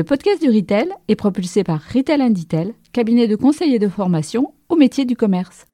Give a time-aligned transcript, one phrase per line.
[0.00, 4.54] Le podcast du Retail est propulsé par Retail Inditel, cabinet de conseil et de formation
[4.70, 5.66] au métier du commerce.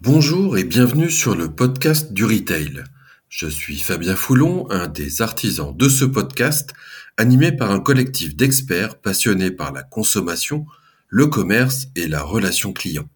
[0.00, 2.84] Bonjour et bienvenue sur le podcast du Retail.
[3.38, 6.72] Je suis Fabien Foulon, un des artisans de ce podcast,
[7.18, 10.64] animé par un collectif d'experts passionnés par la consommation,
[11.08, 13.06] le commerce et la relation client.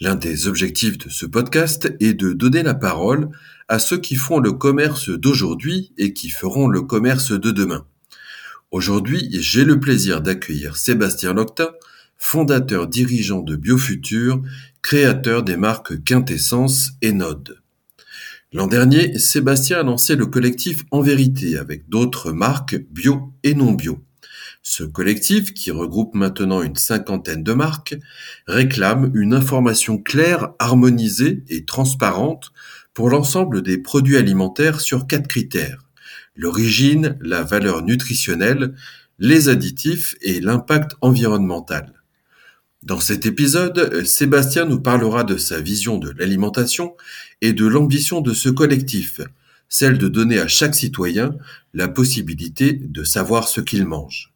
[0.00, 3.28] L'un des objectifs de ce podcast est de donner la parole
[3.68, 7.86] à ceux qui font le commerce d'aujourd'hui et qui feront le commerce de demain.
[8.70, 11.74] Aujourd'hui, j'ai le plaisir d'accueillir Sébastien Locta,
[12.16, 14.40] fondateur dirigeant de Biofutur,
[14.80, 17.62] créateur des marques Quintessence et Node.
[18.54, 23.72] L'an dernier, Sébastien a lancé le collectif En Vérité avec d'autres marques bio et non
[23.72, 23.98] bio.
[24.62, 27.96] Ce collectif, qui regroupe maintenant une cinquantaine de marques,
[28.46, 32.52] réclame une information claire, harmonisée et transparente
[32.94, 35.82] pour l'ensemble des produits alimentaires sur quatre critères.
[36.36, 38.76] L'origine, la valeur nutritionnelle,
[39.18, 42.03] les additifs et l'impact environnemental.
[42.84, 46.94] Dans cet épisode, Sébastien nous parlera de sa vision de l'alimentation
[47.40, 49.22] et de l'ambition de ce collectif,
[49.70, 51.34] celle de donner à chaque citoyen
[51.72, 54.34] la possibilité de savoir ce qu'il mange.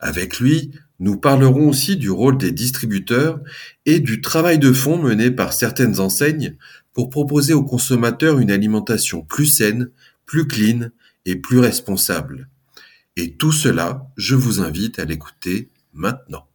[0.00, 3.38] Avec lui, nous parlerons aussi du rôle des distributeurs
[3.86, 6.56] et du travail de fond mené par certaines enseignes
[6.92, 9.90] pour proposer aux consommateurs une alimentation plus saine,
[10.26, 10.88] plus clean
[11.24, 12.48] et plus responsable.
[13.14, 16.49] Et tout cela, je vous invite à l'écouter maintenant.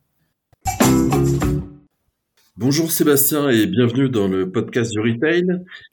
[2.58, 5.44] Bonjour Sébastien et bienvenue dans le podcast du Retail.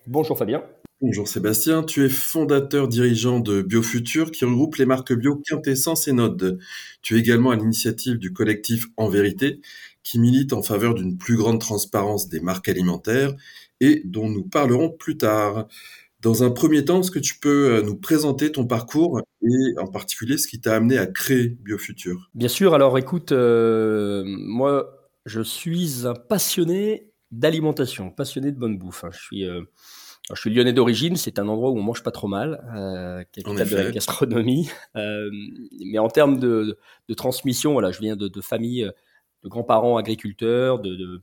[0.07, 0.63] Bonjour Fabien.
[1.01, 6.13] Bonjour Sébastien, tu es fondateur dirigeant de Biofutur qui regroupe les marques bio Quintessence et
[6.13, 6.61] Node.
[7.03, 9.61] Tu es également à l'initiative du collectif En Vérité
[10.05, 13.35] qui milite en faveur d'une plus grande transparence des marques alimentaires
[13.81, 15.67] et dont nous parlerons plus tard.
[16.21, 19.89] Dans un premier temps, est-ce que tu peux euh, nous présenter ton parcours et en
[19.89, 22.31] particulier ce qui t'a amené à créer Biofutur?
[22.37, 29.05] Bien sûr, alors écoute, euh, moi je suis un passionné d'alimentation, passionné de bonne bouffe.
[29.05, 29.11] Hein.
[29.13, 29.63] Je suis, euh,
[30.33, 33.69] je suis lyonnais d'origine, c'est un endroit où on mange pas trop mal, euh, capitale
[33.69, 34.69] de la gastronomie.
[34.97, 35.31] Euh,
[35.87, 36.79] mais en termes de,
[37.09, 38.91] de, transmission, voilà, je viens de, de famille,
[39.43, 41.23] de grands-parents agriculteurs, de, de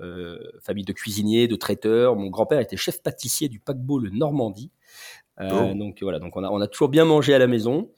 [0.00, 2.14] euh, famille de cuisiniers, de traiteurs.
[2.14, 4.70] Mon grand-père était chef pâtissier du paquebot le Normandie.
[5.40, 5.74] Euh, oh.
[5.74, 7.90] Donc voilà, donc on a, on a toujours bien mangé à la maison.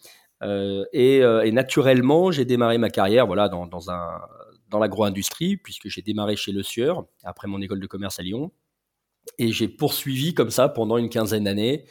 [0.43, 4.23] Euh, et, et, naturellement, j'ai démarré ma carrière voilà, dans, dans un,
[4.71, 8.53] dans l'agro-industrie, puisque j'ai démarré chez Le Sieur, après mon école de commerce à Lyon.
[9.39, 11.85] Et j'ai poursuivi comme ça pendant une quinzaine d'années,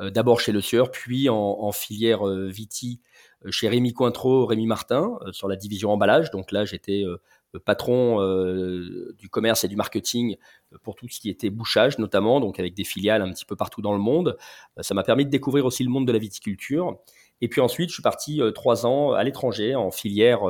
[0.00, 3.00] euh, d'abord chez Le Sieur, puis en, filière euh, Viti
[3.44, 6.30] euh, chez Rémi Cointreau, Rémi Martin, sur la division emballage.
[6.30, 7.04] Donc là, j'étais
[7.64, 8.18] patron
[9.16, 10.36] du commerce et du marketing
[10.82, 13.80] pour tout ce qui était bouchage notamment, donc avec des filiales un petit peu partout
[13.80, 14.36] dans le monde.
[14.80, 16.98] ça m'a permis de découvrir aussi le monde de la viticulture.
[17.40, 20.40] Et puis ensuite, je suis parti trois ans à l'étranger en filière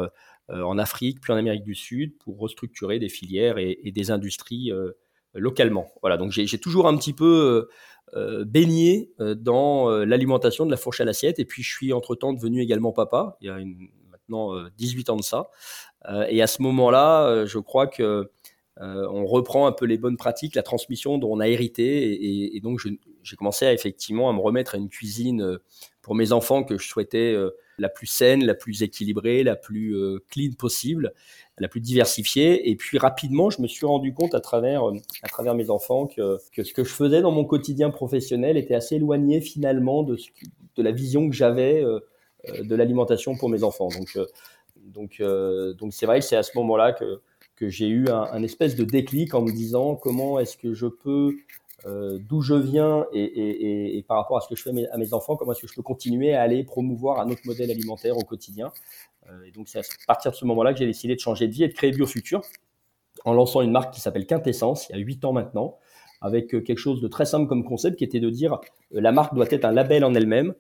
[0.49, 4.93] en Afrique, puis en Amérique du Sud, pour restructurer des filières et, des industries euh,
[5.35, 5.89] localement.
[6.03, 7.69] Voilà, donc j'ai toujours un petit peu
[8.15, 12.61] euh, baigné dans l'alimentation de la fourche à l'assiette, et puis je suis entre-temps devenu
[12.61, 13.59] également papa, il y a
[14.11, 15.51] maintenant 18 ans de ça.
[16.29, 18.31] et à ce moment-là, je crois que
[18.81, 22.81] on reprend un peu les bonnes pratiques, la transmission dont on a hérité, et, donc
[23.25, 25.59] j'ai commencé à effectivement à me remettre à une cuisine
[26.03, 27.35] pour mes enfants que je souhaitais
[27.79, 31.13] la plus saine, la plus équilibrée, la plus euh, clean possible,
[31.59, 32.71] la plus diversifiée.
[32.71, 36.07] Et puis rapidement, je me suis rendu compte à travers, euh, à travers mes enfants
[36.07, 40.17] que, que, ce que je faisais dans mon quotidien professionnel était assez éloigné finalement de,
[40.77, 42.01] de la vision que j'avais euh,
[42.63, 43.89] de l'alimentation pour mes enfants.
[43.89, 44.19] Donc,
[44.77, 45.23] donc,
[45.79, 47.23] donc c'est vrai que c'est à ce moment-là que,
[47.57, 51.35] que j'ai eu un, espèce de déclic en me disant comment est-ce que je peux
[51.87, 55.37] euh, d'où je viens et, par rapport à ce que je fais à mes enfants,
[55.37, 58.73] comment est-ce que je peux continuer à aller promouvoir un autre modèle alimentaire au quotidien.
[59.29, 61.53] Euh, et donc c'est à partir de ce moment-là que j'ai décidé de changer de
[61.53, 62.43] vie et de créer BioFuture
[63.25, 65.79] en lançant une marque qui s'appelle Quintessence, il y a 8 ans maintenant,
[66.21, 68.59] avec euh, quelque chose de très simple comme concept qui était de dire
[68.91, 70.55] la marque doit être un label en elle-même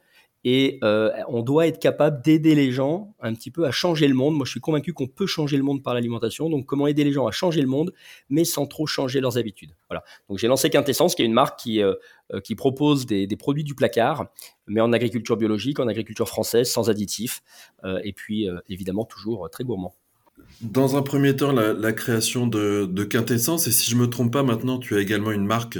[0.44, 4.14] et euh, on doit être capable d'aider les gens un petit peu à changer le
[4.14, 4.34] monde.
[4.34, 6.50] Moi, je suis convaincu qu'on peut changer le monde par l'alimentation.
[6.50, 7.92] Donc, comment aider les gens à changer le monde,
[8.28, 9.74] mais sans trop changer leurs habitudes.
[9.88, 10.04] Voilà.
[10.28, 11.94] Donc, j'ai lancé Quintessence, qui est une marque qui, euh,
[12.32, 14.26] euh, qui propose des, des, produits du placard,
[14.66, 17.42] mais en agriculture biologique, en agriculture française, sans additifs,
[18.02, 19.94] et puis évidemment toujours très gourmand.
[20.60, 24.32] Dans un premier temps, la, la création de, de, Quintessence, et si je me trompe
[24.32, 25.78] pas, maintenant tu as également une marque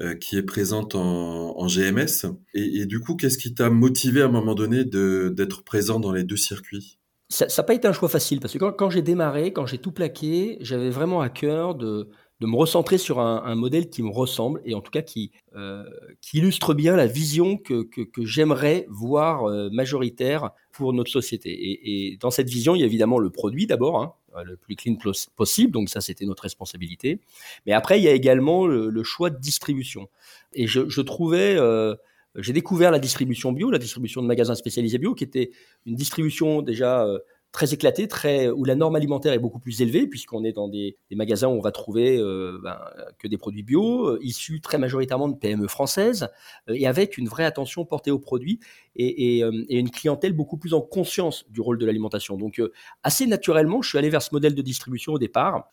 [0.00, 2.26] euh, qui est présente en, en GMS.
[2.54, 6.12] Et, et, du coup, qu'est-ce qui t'a motivé à un moment donné d'être présent dans
[6.12, 6.98] les deux circuits?
[7.28, 9.92] Ça n'a pas été un choix facile parce que quand, j'ai démarré, quand j'ai tout
[9.92, 14.60] plaqué, j'avais vraiment à cœur de, de me recentrer sur un, modèle qui me ressemble
[14.64, 15.84] et en tout cas qui, euh,
[16.32, 17.88] illustre bien la vision que,
[18.18, 21.50] j'aimerais voir euh, majoritaire pour notre société.
[21.52, 24.14] Et, dans cette vision, il y a évidemment le produit d'abord, hein,
[24.44, 24.96] le plus clean
[25.36, 27.20] possible, donc ça c'était notre responsabilité.
[27.66, 30.08] Mais après, il y a également le, choix de distribution.
[30.52, 31.56] Et je, trouvais...
[31.56, 31.94] Euh,
[32.36, 35.52] j'ai découvert la distribution bio, la distribution de magasins spécialisés bio, qui était
[35.86, 37.06] une distribution déjà
[37.54, 40.98] très éclaté, très où la norme alimentaire est beaucoup plus élevée puisqu'on est dans des,
[41.12, 42.76] magasins où on va trouver euh, ben,
[43.20, 46.28] que des produits bio euh, issus très majoritairement de PME françaises
[46.68, 48.58] euh, et avec une vraie attention portée aux produits
[48.96, 49.38] et,
[49.70, 52.36] une clientèle beaucoup plus en conscience du rôle de l'alimentation.
[52.36, 52.60] Donc
[53.04, 55.68] assez naturellement, je suis allé vers ce modèle de distribution au départ,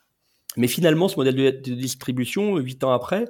[0.56, 3.24] mais finalement ce modèle de, distribution huit ans après,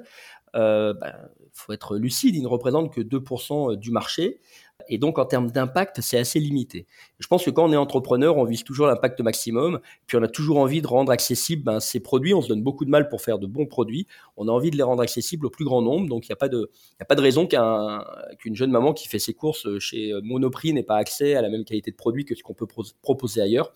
[0.53, 1.13] il ben,
[1.53, 4.39] faut être lucide, il ne représente que 2% du marché.
[4.87, 6.87] Et donc, en termes d'impact, c'est assez limité.
[7.19, 9.79] Je pense que quand on est entrepreneur, on vise toujours l'impact maximum.
[10.07, 12.33] Puis on a toujours envie de rendre accessibles ben, ces produits.
[12.33, 14.07] On se donne beaucoup de mal pour faire de bons produits.
[14.37, 16.07] On a envie de les rendre accessibles au plus grand nombre.
[16.07, 20.13] Donc, il n'y a, pas de, raison qu'une jeune maman qui fait ses courses chez
[20.23, 22.67] Monoprix n'ait pas accès à la même qualité de produit que ce qu'on peut
[23.01, 23.73] proposer ailleurs.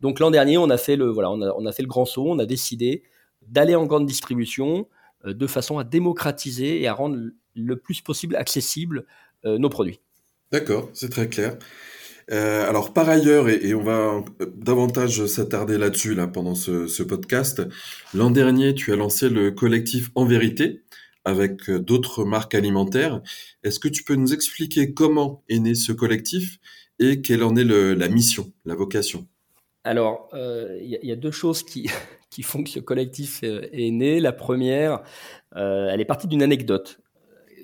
[0.00, 2.26] Donc, l'an dernier, on a, fait le, voilà, on a fait le grand saut.
[2.28, 3.02] On a décidé
[3.48, 4.88] d'aller en grande distribution
[5.24, 7.18] euh, de façon à démocratiser et à rendre
[7.54, 9.06] le plus possible accessible
[9.44, 10.00] euh, nos produits.
[10.52, 11.58] D'accord, c'est très clair.
[12.32, 14.24] Euh, alors par ailleurs, et, on va
[14.56, 17.62] davantage s'attarder là-dessus là pendant ce, podcast,
[18.14, 20.82] l'an dernier tu as lancé le collectif En Vérité
[21.24, 23.20] avec d'autres marques alimentaires.
[23.64, 26.58] Est-ce que tu peux nous expliquer comment est né ce collectif
[27.00, 29.26] et quelle en est la mission, la vocation?
[29.82, 31.90] Alors, il y, a deux choses qui,
[32.30, 34.20] qui font que ce collectif est né.
[34.20, 35.02] La première,
[35.56, 37.00] elle est partie d'une anecdote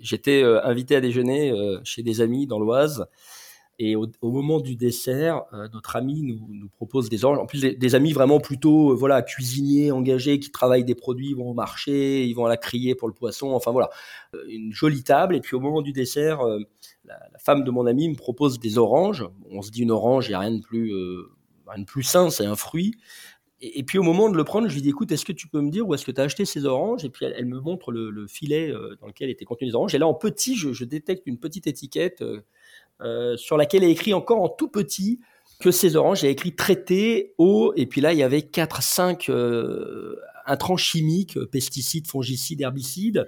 [0.03, 3.07] j'étais euh, invité à déjeuner euh, chez des amis dans l'Oise.
[3.79, 7.39] Et au, moment du dessert, euh, notre ami nous, propose des oranges.
[7.39, 11.55] En plus, des, amis vraiment plutôt voilà cuisiniers engagés qui travaillent des produits, vont au
[11.55, 13.53] marché, ils vont à la criée pour le poisson.
[13.53, 13.89] Enfin voilà,
[14.47, 15.35] une jolie table.
[15.35, 16.45] Et puis au moment du dessert,
[17.05, 19.27] la, femme de mon ami me propose des oranges.
[19.51, 20.93] On se dit une orange, il n'y a rien de plus,
[21.67, 22.95] rien de plus sain, c'est un fruit.
[23.65, 25.61] Et, puis au moment de le prendre, je lui dis écoute, est-ce que tu peux
[25.61, 27.05] me dire où est-ce que tu as acheté ces oranges?
[27.05, 29.95] Et puis elle, me montre le, filet euh, dans lequel étaient contenues les oranges.
[29.95, 32.41] Et là, en petit, je, détecte une petite étiquette euh,
[33.03, 35.21] euh, sur laquelle est écrit encore en tout petit
[35.61, 37.73] que ces oranges, il y a écrit traité eau.
[37.77, 39.31] Et puis là, il y avait 4-5
[40.45, 43.27] intrants chimiques, pesticides, fongicides, herbicides,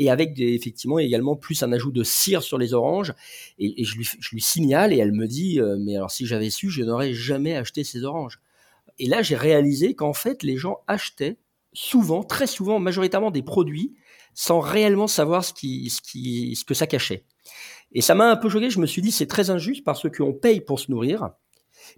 [0.00, 3.14] et avec effectivement également plus un ajout de cire sur les oranges.
[3.60, 7.14] Et, je, lui, signale et elle me dit mais alors si j'avais su, je n'aurais
[7.14, 8.40] jamais acheté ces oranges.
[8.98, 11.38] Et là, j'ai réalisé qu'en fait, les gens achetaient
[11.72, 13.94] souvent, très souvent, majoritairement des produits
[14.34, 17.24] sans réellement savoir ce, qui, ce, qui, ce que ça cachait.
[17.92, 18.70] Et ça m'a un peu choqué.
[18.70, 21.30] Je me suis dit, c'est très injuste parce qu'on paye pour se nourrir,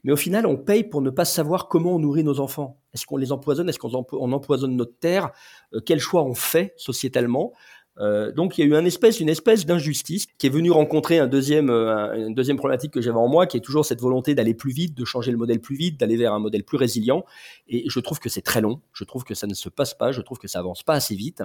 [0.05, 2.81] mais au final, on paye pour ne pas savoir comment on nourrit nos enfants.
[2.95, 3.69] Est-ce qu'on les empoisonne?
[3.69, 3.93] Est-ce qu'on
[4.33, 5.31] empoisonne notre terre?
[5.75, 7.53] Euh, Quel choix on fait sociétalement?
[8.01, 11.19] Euh, donc il y a eu une espèce, une espèce d'injustice qui est venue rencontrer
[11.19, 14.35] un deuxième, euh, une deuxième problématique que j'avais en moi, qui est toujours cette volonté
[14.35, 17.25] d'aller plus vite, de changer le modèle plus vite, d'aller vers un modèle plus résilient.
[17.69, 18.81] Et je trouve que c'est très long.
[18.93, 20.13] Je trouve que ça ne se passe pas.
[20.13, 21.43] Je trouve que ça avance pas assez vite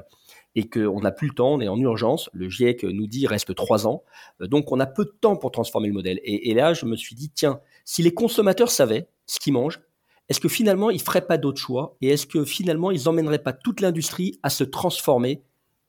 [0.56, 1.54] et qu'on n'a plus le temps.
[1.54, 2.30] On est en urgence.
[2.34, 4.04] Le GIEC nous dit il reste trois ans.
[4.42, 6.20] Euh, donc on a peu de temps pour transformer le modèle.
[6.24, 9.82] Et, et là, je me suis dit tiens, si les consommateurs savaient ce qu'ils mangent,
[10.30, 11.98] est-ce que finalement ils feraient pas d'autres choix?
[12.02, 15.42] Et est-ce que finalement ils emmèneraient pas toute l'industrie à se transformer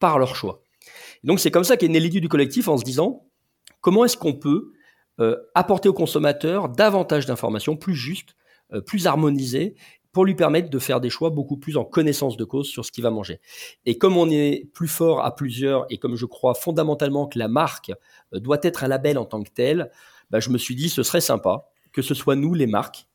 [0.05, 0.61] par leur choix.
[1.23, 3.25] donc c'est comme ça qu'est né l'idée du collectif en se disant
[3.81, 4.73] comment est-ce qu'on peut
[5.19, 8.37] euh, apporter au consommateur davantage d'informations plus justes,
[8.75, 9.77] euh, plus harmonisées
[10.13, 12.93] pour lui permettre de faire des choix beaucoup plus en connaissance de cause sur ce
[12.93, 13.41] qu'il va manger.
[13.87, 17.49] Et comme on est plus fort à plusieurs et comme je crois fondamentalement que la
[17.49, 17.91] marque
[18.35, 19.91] euh, doit être un label en tant que tel,
[20.29, 23.07] bah, je me suis dit ce serait sympa que ce soit nous les marques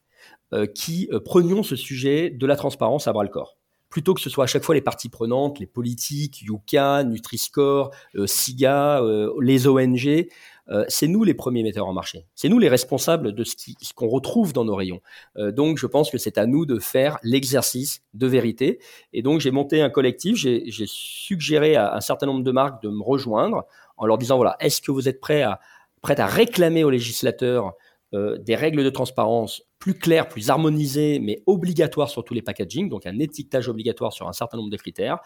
[0.73, 3.58] qui prenions ce sujet de la transparence à bras le corps
[3.89, 8.27] plutôt que ce soit à chaque fois les parties prenantes, les politiques, Yuka, Nutri-Score, euh,
[8.27, 10.27] SIGA, euh, les ONG,
[10.69, 12.27] euh, c'est nous les premiers metteurs en marché.
[12.35, 15.01] C'est nous les responsables de ce qu'on retrouve dans nos rayons.
[15.35, 18.79] donc je pense que c'est à nous de faire l'exercice de vérité.
[19.11, 22.89] Et donc j'ai monté un collectif, j'ai suggéré à un certain nombre de marques de
[22.89, 23.65] me rejoindre
[23.97, 25.59] en leur disant, voilà, est-ce que vous êtes prêts à,
[26.01, 27.73] prêts à réclamer aux législateurs
[28.13, 33.05] des règles de transparence plus clair, plus harmonisé, mais obligatoire sur tous les packaging, donc
[33.05, 35.19] un étiquetage obligatoire sur un certain nombre de critères.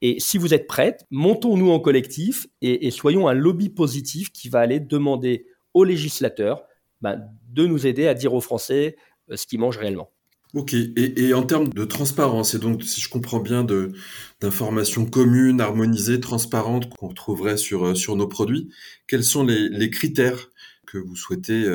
[0.00, 4.60] Et si vous êtes prête, montons-nous en collectif et, soyons un lobby positif qui va
[4.60, 6.64] aller demander aux législateurs
[7.00, 8.96] ben, de nous aider à dire aux Français
[9.30, 10.10] euh, ce qu'ils mangent réellement.
[10.54, 13.66] Ok, et, en termes de transparence, et donc si je comprends bien,
[14.40, 18.70] d'informations communes, harmonisées, transparentes qu'on retrouverait sur, euh, nos produits,
[19.06, 20.48] quels sont les critères
[20.90, 21.66] que vous souhaitez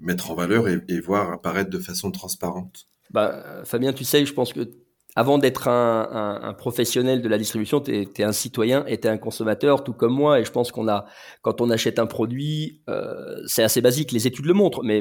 [0.00, 2.86] mettre en valeur et, voir apparaître de façon transparente?
[3.10, 4.70] Bah, Fabien, tu sais, je pense que
[5.14, 9.18] avant d'être un, professionnel de la distribution, tu es, un citoyen et tu es un
[9.18, 10.40] consommateur, tout comme moi.
[10.40, 11.04] Et je pense qu'on a,
[11.42, 15.00] quand on achète un produit, euh, c'est assez basique, les études le montrent, mais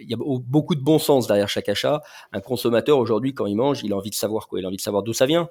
[0.00, 2.02] il y a beaucoup de bon sens derrière chaque achat.
[2.32, 4.58] Un consommateur aujourd'hui, quand il mange, il a envie de savoir quoi?
[4.58, 5.48] Il a envie de savoir d'où ça vient.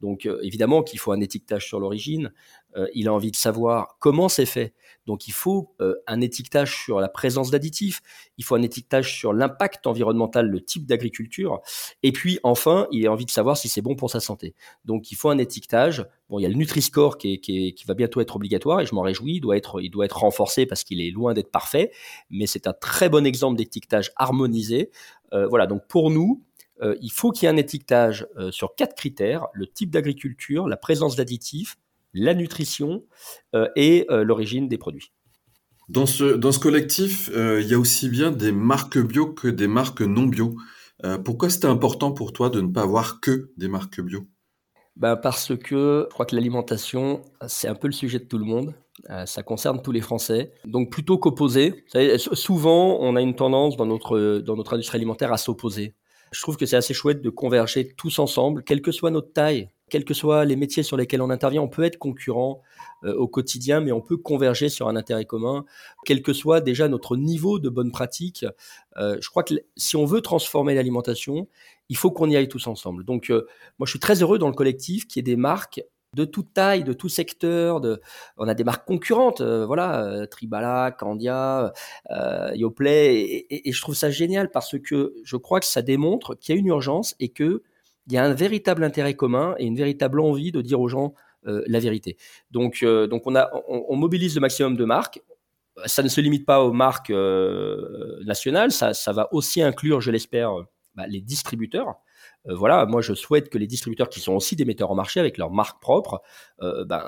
[0.00, 2.32] Donc euh, évidemment qu'il faut un étiquetage sur l'origine,
[2.76, 4.74] euh, il a envie de savoir comment c'est fait.
[5.06, 8.02] Donc il faut euh, un étiquetage sur la présence d'additifs,
[8.36, 11.60] il faut un étiquetage sur l'impact environnemental, le type d'agriculture,
[12.02, 14.54] et puis enfin il a envie de savoir si c'est bon pour sa santé.
[14.84, 16.06] Donc il faut un étiquetage.
[16.28, 19.36] Bon, il y a le Nutri-Score qui, va bientôt être obligatoire et je m'en réjouis.
[19.36, 21.92] Il doit être renforcé parce qu'il est loin d'être parfait,
[22.30, 24.90] mais c'est un très bon exemple d'étiquetage harmonisé.
[25.30, 25.68] voilà.
[25.68, 26.42] Donc pour nous,
[26.82, 30.68] euh, il faut qu'il y ait un étiquetage euh, sur quatre critères le type d'agriculture,
[30.68, 31.76] la présence d'additifs,
[32.12, 33.04] la nutrition
[33.54, 35.12] euh, et l'origine des produits.
[35.88, 39.68] Dans ce, dans ce collectif, il y a aussi bien des marques bio que des
[39.68, 40.56] marques non bio.
[41.24, 44.26] pourquoi c'était important pour toi de ne pas avoir que des marques bio?
[44.96, 48.46] Ben Parce que je crois que l'alimentation, c'est un peu le sujet de tout le
[48.46, 48.74] monde.
[49.26, 50.52] ça concerne tous les Français.
[50.64, 51.84] Donc plutôt qu'opposer,
[52.16, 55.94] souvent on a une tendance dans notre, dans notre industrie alimentaire à s'opposer.
[56.32, 59.68] Je trouve que c'est assez chouette de converger tous ensemble, quelle que soit notre taille,
[59.88, 61.62] quels que soient les métiers sur lesquels on intervient.
[61.62, 62.62] On peut être concurrent
[63.04, 65.64] euh, au quotidien, mais on peut converger sur un intérêt commun,
[66.04, 68.44] quel que soit déjà notre niveau de bonne pratique.
[68.96, 71.48] Euh, je crois que si on veut transformer l'alimentation,
[71.88, 73.04] il faut qu'on y aille tous ensemble.
[73.04, 73.46] Donc, euh,
[73.78, 75.80] moi, je suis très heureux dans le collectif qu'il y ait des marques
[76.16, 77.80] de toute taille, de tout secteur.
[78.38, 81.72] On a des marques concurrentes, euh, voilà, euh, Tribala, Candia,
[82.10, 86.54] euh, Yoplait, et, je trouve ça génial parce que je crois que ça démontre qu'il
[86.54, 87.62] y a une urgence et que
[88.08, 91.14] il y a un véritable intérêt commun et une véritable envie de dire aux gens
[91.42, 92.16] la vérité.
[92.50, 95.22] Donc, on, mobilise le maximum de marques.
[95.86, 97.12] Ça ne se limite pas aux marques
[98.24, 100.52] nationales, ça, ça, va aussi inclure, je l'espère,
[100.94, 101.96] bah, les distributeurs.
[102.48, 105.20] Euh, voilà, moi je souhaite que les distributeurs qui sont aussi des metteurs en marché
[105.20, 106.22] avec leur marque propre
[106.62, 107.02] euh, ben,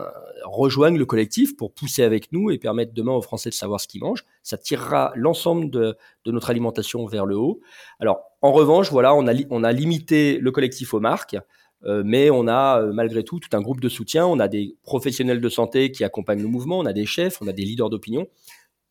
[0.44, 3.88] rejoignent le collectif pour pousser avec nous et permettre demain aux Français de savoir ce
[3.88, 4.24] qu'ils mangent.
[4.42, 7.60] Ça tirera l'ensemble de, notre alimentation vers le haut.
[8.00, 11.36] Alors en revanche, voilà, on a, limité le collectif aux marques.
[11.84, 14.26] Euh, mais on a malgré tout tout un groupe de soutien.
[14.26, 17.46] On a des professionnels de santé qui accompagnent le mouvement, on a des chefs, on
[17.46, 18.26] a des leaders d'opinion.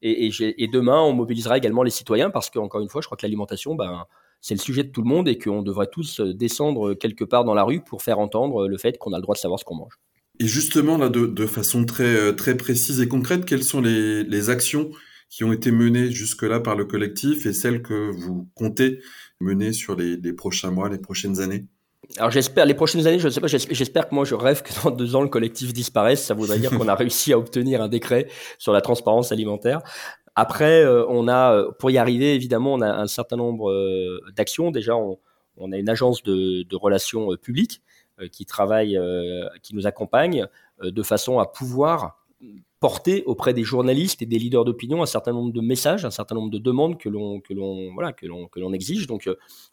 [0.01, 3.75] Et, demain, on mobilisera également les citoyens parce qu'encore une fois, je crois que l'alimentation,
[3.75, 4.05] ben,
[4.41, 7.43] c'est le sujet de tout le monde et qu'on devrait tous euh, descendre quelque part
[7.43, 9.65] dans la rue pour faire entendre le fait qu'on a le droit de savoir ce
[9.65, 9.99] qu'on mange.
[10.39, 14.91] Et justement, là, de, façon très, euh, très précise et concrète, quelles sont les, actions
[15.29, 19.01] qui ont été menées jusque-là par le collectif et celles que vous comptez
[19.41, 21.65] mener sur les, prochains mois, les prochaines années?
[22.17, 24.71] Alors j'espère, les prochaines années, je ne sais pas, j'espère que moi je rêve que
[24.83, 26.23] dans deux ans le collectif disparaisse.
[26.23, 28.27] Ça voudrait dire qu'on a réussi à obtenir un décret
[28.59, 29.81] sur la transparence alimentaire.
[30.39, 34.21] Après, euh, on a, euh, pour y arriver, évidemment, on a un certain nombre euh,
[34.35, 34.69] d'actions.
[34.69, 35.17] Déjà, on,
[35.71, 37.81] a une agence de, relations publiques
[38.31, 38.99] qui travaille,
[39.63, 40.45] qui nous accompagne
[40.81, 42.23] de façon à pouvoir
[42.79, 46.35] porter auprès des journalistes et des leaders d'opinion un certain nombre de messages, un certain
[46.35, 49.07] nombre de demandes que l'on que l'on voilà que l'on que l'on exige.
[49.07, 49.27] Donc,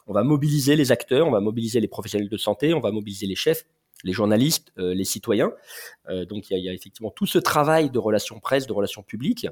[0.07, 3.27] on va mobiliser les acteurs, on va mobiliser les professionnels de santé, on va mobiliser
[3.27, 3.65] les chefs,
[4.03, 5.51] les journalistes, les citoyens.
[6.27, 9.47] donc, il y, a, effectivement tout ce travail de relations presse, de relations publiques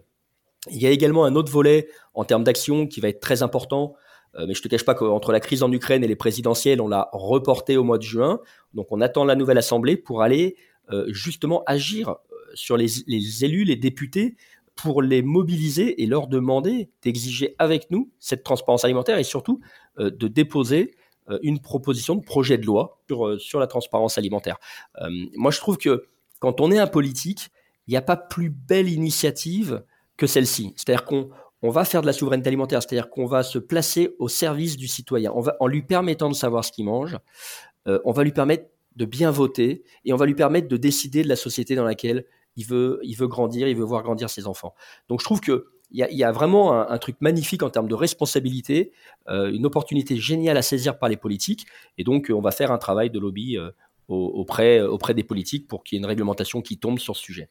[0.69, 3.95] il y a également un autre volet en termes d'action qui va être très important,
[4.35, 6.87] euh, mais je te cache pas qu'entre la crise en Ukraine et les présidentielles, on
[6.87, 8.39] l'a reporté au mois de juin.
[8.73, 10.55] Donc on attend la nouvelle assemblée pour aller
[10.91, 12.15] euh, justement agir euh,
[12.53, 14.35] sur les, élus, les députés,
[14.75, 19.61] pour les mobiliser et leur demander d'exiger avec nous cette transparence alimentaire et surtout
[19.99, 20.95] de déposer
[21.43, 22.99] une proposition de projet de loi
[23.37, 24.57] sur la transparence alimentaire.
[25.35, 26.07] moi, je trouve que
[26.39, 27.49] quand on est un politique,
[27.85, 29.83] il n'y a pas plus belle initiative
[30.17, 30.73] que celle-ci.
[30.75, 31.29] C'est-à-dire qu'on
[31.61, 34.87] on va faire de la souveraineté alimentaire, c'est-à-dire qu'on va se placer au service du
[34.87, 35.31] citoyen.
[35.33, 37.17] On va, en lui permettant de savoir ce qu'il mange,
[37.87, 38.65] euh, on va lui permettre
[38.95, 42.25] de bien voter et on va lui permettre de décider de la société dans laquelle
[42.57, 44.75] il veut, il veut grandir, il veut voir grandir ses enfants.
[45.07, 48.91] Donc je trouve que il y a, vraiment un, truc magnifique en termes de responsabilité,
[49.29, 51.67] euh, une opportunité géniale à saisir par les politiques.
[51.99, 53.69] Et donc, on va faire un travail de lobby euh,
[54.07, 57.49] auprès, auprès des politiques pour qu'il y ait une réglementation qui tombe sur ce sujet.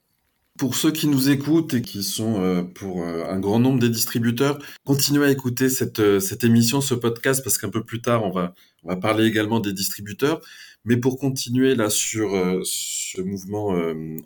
[0.59, 3.89] Pour ceux qui nous écoutent et qui sont euh, pour euh, un grand nombre des
[3.89, 8.23] distributeurs, continuez à écouter cette, euh, cette émission, ce podcast, parce qu'un peu plus tard,
[8.23, 10.43] on va, on va parler également des distributeurs.
[10.85, 12.33] Mais pour continuer là sur
[12.65, 13.69] ce mouvement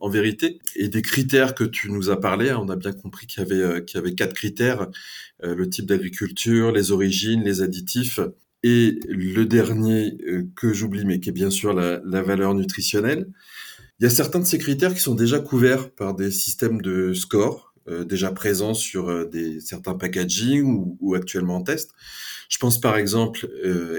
[0.01, 3.27] en vérité et des critères que tu nous as parlé, hein, on a bien compris
[3.27, 4.87] qu'il y avait, qu'il y avait quatre critères,
[5.43, 8.21] le type d'agriculture, les origines, les additifs
[8.63, 10.17] et le dernier
[10.55, 13.29] que j'oublie, mais qui est bien sûr la, la valeur nutritionnelle.
[13.99, 17.13] Il y a certains de ces critères qui sont déjà couverts par des systèmes de
[17.13, 17.73] score
[18.05, 21.93] déjà présents sur des certains packaging ou, actuellement en test.
[22.49, 23.49] Je pense par exemple,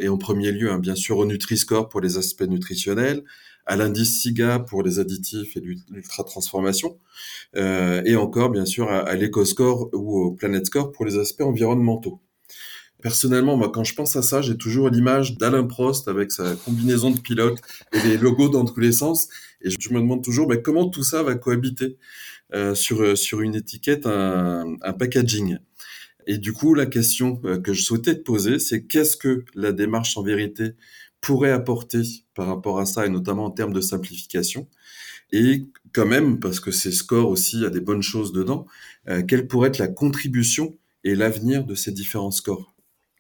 [0.02, 3.24] et en premier lieu, hein, bien sûr, au Nutri-Score pour les aspects nutritionnels,
[3.68, 6.98] à l'indice SIGA pour les additifs et l'ultra-transformation,
[7.56, 11.42] euh, et encore, bien sûr, à, à l'EcoScore ou au Planet Score pour les aspects
[11.42, 12.20] environnementaux.
[13.02, 17.12] Personnellement, moi, quand je pense à ça, j'ai toujours l'image d'Alain Prost avec sa combinaison
[17.12, 17.60] de pilote
[17.94, 19.30] et les logos dans tous les sens.
[19.62, 21.98] Et je me demande toujours ben, comment tout ça va cohabiter
[22.56, 25.58] euh, sur, sur une étiquette, un, un, packaging?
[26.26, 29.72] Et du coup, la question euh, que je souhaitais te poser, c'est qu'est-ce que la
[29.72, 30.72] démarche en vérité
[31.22, 32.02] pourrait apporter
[32.34, 34.68] par rapport à ça, et notamment en termes de simplification?
[35.32, 38.66] Et quand même, parce que ces scores aussi a des bonnes choses dedans,
[39.08, 42.77] euh, quelle pourrait être la contribution et l'avenir de ces différents scores?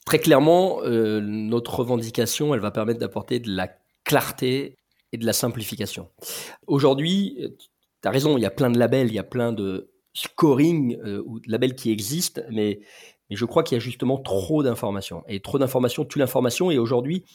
[0.07, 3.67] Très clairement, euh, notre revendication, elle va permettre d'apporter de la
[4.05, 4.77] clarté
[5.11, 6.07] et de la simplification.
[6.65, 7.37] Aujourd'hui,
[8.01, 10.97] tu as raison, il y a plein de labels, il y a plein de scoring
[11.03, 12.79] euh, ou de labels qui existent, mais,
[13.29, 15.25] mais je crois qu'il y a justement trop d'informations.
[15.27, 16.71] Et trop d'informations tue l'information.
[16.71, 17.25] Et aujourd'hui,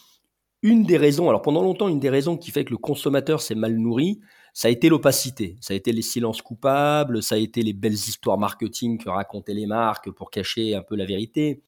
[0.62, 3.54] une des raisons, alors pendant longtemps, une des raisons qui fait que le consommateur s'est
[3.54, 4.20] mal nourri,
[4.54, 7.92] ça a été l'opacité, ça a été les silences coupables, ça a été les belles
[7.92, 11.62] histoires marketing que racontaient les marques pour cacher un peu la vérité.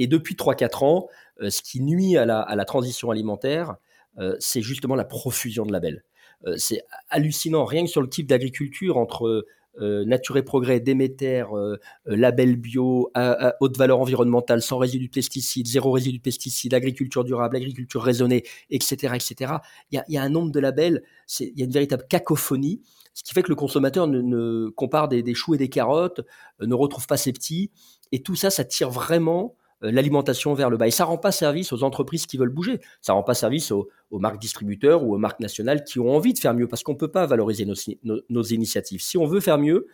[0.00, 1.08] Et depuis 3-4 ans,
[1.42, 3.76] euh, ce qui nuit à la, transition alimentaire,
[4.18, 6.04] euh, c'est justement la profusion de labels.
[6.46, 9.44] Euh, c'est hallucinant, rien que sur le type d'agriculture, entre
[9.78, 15.66] Nature et Progrès, Déméter, euh, label bio, à, haute valeur environnementale, sans résidus de pesticides,
[15.66, 19.14] zéro résidu de pesticides, agriculture durable, agriculture raisonnée, etc.
[19.14, 19.54] etc.
[19.90, 21.02] Il y a, un nombre de labels,
[21.38, 22.82] il y a une véritable cacophonie,
[23.14, 26.20] ce qui fait que le consommateur ne, compare des, choux et des carottes,
[26.60, 27.70] ne retrouve pas ses petits,
[28.12, 30.86] et tout ça, ça tire vraiment l'alimentation vers le bas.
[30.86, 32.80] Et ça rend pas service aux entreprises qui veulent bouger.
[33.00, 36.38] Ça rend pas service aux, marques distributeurs ou aux marques nationales qui ont envie de
[36.38, 39.00] faire mieux parce qu'on peut pas valoriser nos, initiatives.
[39.00, 39.86] Si on veut faire mieux,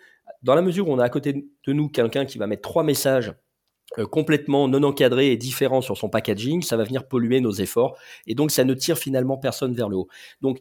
[0.42, 2.82] dans la mesure où on a à côté de nous quelqu'un qui va mettre trois
[2.82, 3.34] messages
[3.98, 7.96] euh, complètement non encadrés et différents sur son packaging, ça va venir polluer nos efforts
[8.26, 10.08] et donc ça ne tire finalement personne vers le haut.
[10.40, 10.58] Donc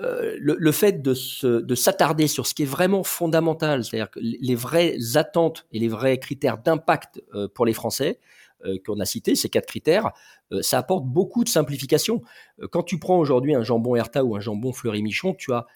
[0.00, 1.14] euh, le, fait de,
[1.60, 6.18] de s'attarder sur ce qui est vraiment fondamental, c'est-à-dire les vraies attentes et les vrais
[6.18, 7.22] critères d'impact
[7.54, 8.37] pour les Français, euh,
[8.84, 10.10] qu'on a cité, ces quatre critères,
[10.52, 12.22] euh, ça apporte beaucoup de simplification.
[12.60, 15.66] Euh, quand tu prends aujourd'hui un jambon Erta ou un jambon Fleury-Michon, tu as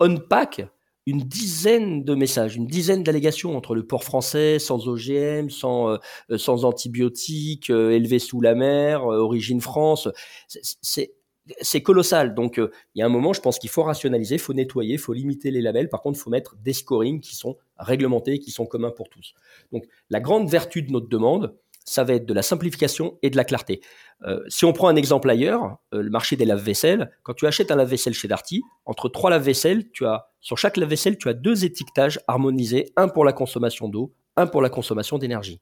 [0.00, 0.62] on pack
[1.06, 5.98] une dizaine de messages, une dizaine d'allégations entre le port français, sans OGM, sans,
[6.36, 10.08] sans antibiotiques, élevé sous la mer, origine France.
[10.48, 11.14] C'est
[11.60, 12.34] c'est colossal.
[12.34, 14.98] Donc, il y a un moment, je pense qu'il faut rationaliser, il faut nettoyer, il
[14.98, 15.88] faut limiter les labels.
[15.88, 19.34] Par contre, il faut mettre des scorings qui sont réglementés, qui sont communs pour tous.
[19.72, 23.36] Donc, la grande vertu de notre demande, ça va être de la simplification et de
[23.36, 23.80] la clarté.
[24.24, 27.70] Euh, si on prend un exemple ailleurs, euh, le marché des lave-vaisselle, quand tu achètes
[27.70, 31.64] un lave-vaisselle chez Darty, entre trois lave-vaisselle, tu as sur chaque lave-vaisselle, tu as deux
[31.64, 35.60] étiquetages harmonisés, un pour la consommation d'eau, un pour la consommation d'énergie.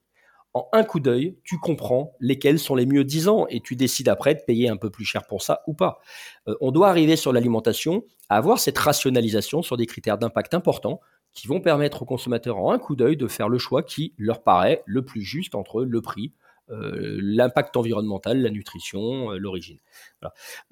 [0.53, 4.35] En un coup d'œil, tu comprends lesquels sont les mieux disants et tu décides après
[4.35, 5.99] de payer un peu plus cher pour ça ou pas.
[6.47, 10.99] Euh, on doit arriver sur l'alimentation à avoir cette rationalisation sur des critères d'impact importants
[11.33, 14.43] qui vont permettre aux consommateurs en un coup d'œil de faire le choix qui leur
[14.43, 16.33] paraît le plus juste entre le prix,
[16.71, 19.77] euh, l'impact environnemental, la nutrition, euh, l'origine.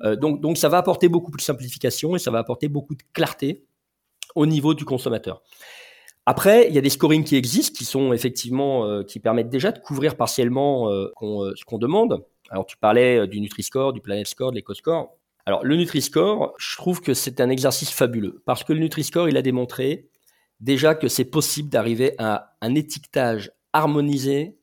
[0.02, 3.04] Euh, donc, donc ça va apporter beaucoup de simplification et ça va apporter beaucoup de
[3.12, 3.66] clarté
[4.36, 5.42] au niveau du consommateur.
[6.26, 9.80] Après, il y a des scorings qui existent, qui sont effectivement, qui permettent déjà de
[9.80, 12.24] couvrir partiellement ce qu'on demande.
[12.52, 15.18] Alors, tu parlais du Nutri-Score, du Planet Score, de l'EcoScore.
[15.48, 19.38] Alors, le Nutri-Score, je trouve que c'est un exercice fabuleux parce que le Nutri-Score, il
[19.38, 20.08] a démontré
[20.60, 24.58] déjà que c'est possible d'arriver à un étiquetage harmonisé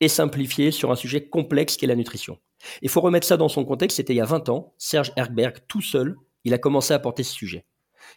[0.00, 2.38] et simplifié sur un sujet complexe qu'est la nutrition.
[2.82, 5.58] Il faut remettre ça dans son contexte, c'était il y a 20 ans, Serge Erkberg,
[5.68, 7.64] tout seul, il a commencé à porter ce sujet.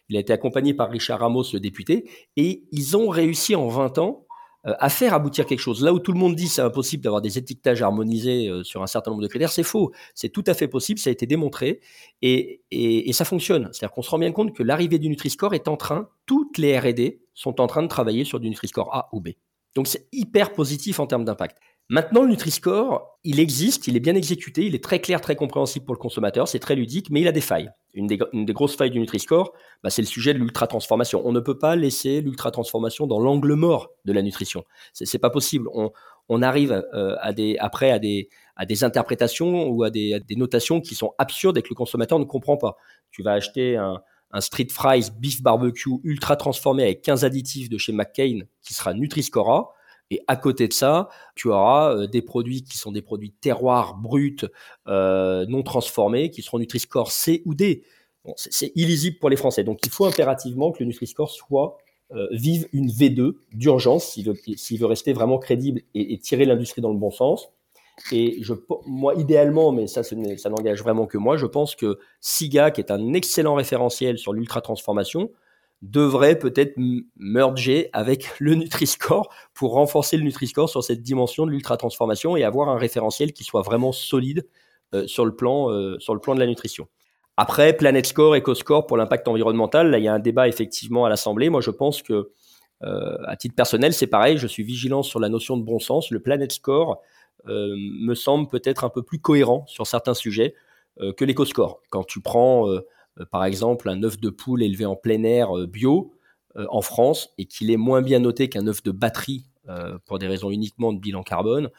[0.08, 3.98] Il a été accompagné par Richard Ramos, le député, et ils ont réussi en 20
[3.98, 4.26] ans
[4.66, 5.82] euh, à faire aboutir quelque chose.
[5.82, 8.86] Là où tout le monde dit c'est impossible d'avoir des étiquetages harmonisés euh, sur un
[8.86, 9.92] certain nombre de critères, c'est faux.
[10.14, 11.80] C'est tout à fait possible, ça a été démontré
[12.22, 13.68] et ça fonctionne.
[13.72, 16.78] C'est-à-dire qu'on se rend bien compte que l'arrivée du Nutri-Score est en train, toutes les
[16.78, 19.30] R&D sont en train de travailler sur du Nutri-Score A ou B.
[19.74, 21.58] Donc c'est hyper positif en termes d'impact.
[21.88, 25.84] Maintenant, le Nutri-Score, il existe, il est bien exécuté, il est très clair, très compréhensible
[25.84, 27.70] pour le consommateur, c'est très ludique, mais il a des failles.
[27.92, 28.16] Une des,
[28.54, 31.20] grosses failles du Nutri-Score, bah, c'est le sujet de l'ultra-transformation.
[31.26, 34.64] On ne peut pas laisser l'ultra-transformation dans l'angle mort de la nutrition.
[34.94, 35.68] C'est pas possible.
[36.28, 40.80] On, arrive euh, à des, après à des, à des interprétations ou à des, notations
[40.80, 42.76] qui sont absurdes et que le consommateur ne comprend pas.
[43.10, 44.00] Tu vas acheter un,
[44.32, 48.94] un street fries beef barbecue ultra transformé avec 15 additifs de chez McCain qui sera
[48.94, 49.74] Nutri-Score A
[50.10, 53.94] et à côté de ça, tu auras euh, des produits qui sont des produits terroirs
[53.94, 54.36] bruts,
[54.86, 57.82] euh, non transformés, qui seront Nutri-Score C ou D.
[58.36, 59.64] c'est illisible pour les Français.
[59.64, 61.78] Donc il faut impérativement que le Nutri-Score soit
[62.30, 66.92] vive une V2 d'urgence s'il veut, veut, rester vraiment crédible et, et tirer l'industrie dans
[66.92, 67.48] le bon sens.
[68.10, 68.54] Et je,
[68.86, 72.90] moi, idéalement, mais ça, ça n'engage vraiment que moi, je pense que SIGA, qui est
[72.90, 75.30] un excellent référentiel sur l'ultra-transformation,
[75.82, 76.74] devrait peut-être
[77.16, 82.68] merger avec le Nutri-Score pour renforcer le Nutri-Score sur cette dimension de l'ultra-transformation et avoir
[82.68, 84.46] un référentiel qui soit vraiment solide
[84.94, 86.86] euh, sur, le plan, euh, sur le plan de la nutrition.
[87.36, 91.08] Après, Planet Score, EcoScore pour l'impact environnemental, là, il y a un débat effectivement à
[91.08, 91.48] l'Assemblée.
[91.48, 92.30] Moi, je pense que,
[92.82, 96.10] euh, à titre personnel, c'est pareil, je suis vigilant sur la notion de bon sens.
[96.10, 97.00] Le Planet Score
[97.46, 100.54] me semble peut-être un peu plus cohérent sur certains sujets
[100.98, 101.80] que l'EcoScore.
[101.90, 102.68] Quand tu prends
[103.20, 106.14] euh, par exemple un œuf de poule élevé en plein air euh, bio
[106.56, 109.46] euh, en France et qu'il est moins bien noté qu'un œuf de batterie
[110.06, 111.70] pour des raisons uniquement de bilan carbone,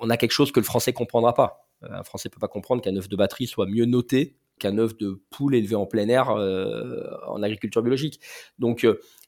[0.00, 1.68] on a quelque chose que le français comprendra pas.
[1.82, 5.22] Un français peut pas comprendre qu'un œuf de batterie soit mieux noté qu'un œuf de
[5.30, 8.18] poule élevé en plein air en agriculture biologique.
[8.58, 8.84] Donc,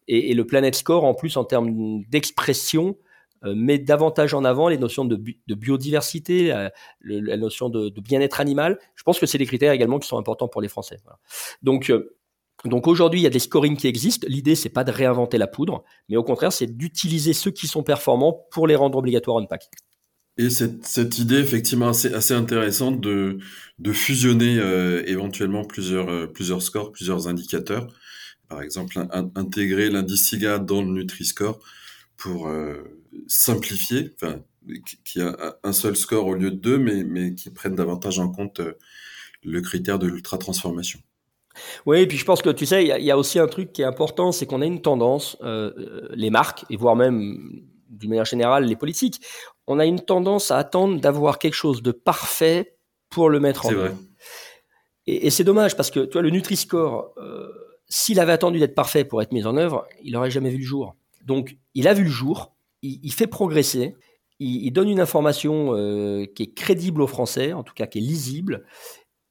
[0.09, 2.93] et, le Planet Score, en plus, en termes d'expression, euh,
[3.45, 5.17] met davantage en avant les notions de,
[5.55, 6.49] biodiversité,
[7.03, 8.79] la, notion de, bien-être animal.
[8.95, 10.99] Je pense que c'est des critères également qui sont importants pour les Français.
[11.63, 12.17] Donc, euh,
[12.65, 14.27] donc aujourd'hui, il y a des scorings qui existent.
[14.29, 17.83] L'idée, c'est pas de réinventer la poudre, mais au contraire, c'est d'utiliser ceux qui sont
[17.83, 19.69] performants pour les rendre obligatoires on pack.
[20.39, 23.39] Et cette, idée, effectivement, assez, intéressante de,
[23.93, 27.89] fusionner euh, éventuellement plusieurs, plusieurs scores, plusieurs indicateurs.
[28.49, 28.99] Par exemple,
[29.35, 31.59] intégrer l'indice SIGA dans le Nutri-Score
[32.19, 32.51] pour
[33.27, 34.41] simplifier, enfin,
[35.05, 38.31] qui a un seul score au lieu de deux, mais, mais qui prennent davantage en
[38.31, 38.77] compte euh,
[39.43, 41.01] le critère de l'ultra-transformation.
[41.87, 43.83] Oui, et puis je pense que tu sais, il y, a aussi un truc qui
[43.83, 48.11] est important, c'est qu'on a une tendance, euh, euh, les marques, et voire même d'une
[48.11, 49.21] manière générale les politiques,
[49.67, 52.77] on a une tendance à attendre d'avoir quelque chose de parfait
[53.11, 53.97] pour le mettre en œuvre.
[55.07, 57.15] Et, et c'est dommage parce que tu vois, le Nutri-Score,
[57.89, 60.65] s'il avait attendu d'être parfait pour être mis en œuvre, il n'aurait jamais vu le
[60.65, 60.95] jour.
[61.29, 63.95] Donc, il a vu le jour, il, fait progresser,
[64.39, 68.01] il, donne une information euh, qui est crédible aux Français, en tout cas qui est
[68.01, 68.65] lisible.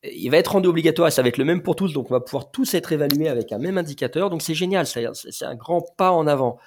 [0.04, 2.14] Il va être rendu obligatoire et ça va être le même pour tous, donc on
[2.14, 4.30] va pouvoir tous être évalués avec un même indicateur.
[4.30, 6.60] Donc c'est génial, c'est un grand pas en avant.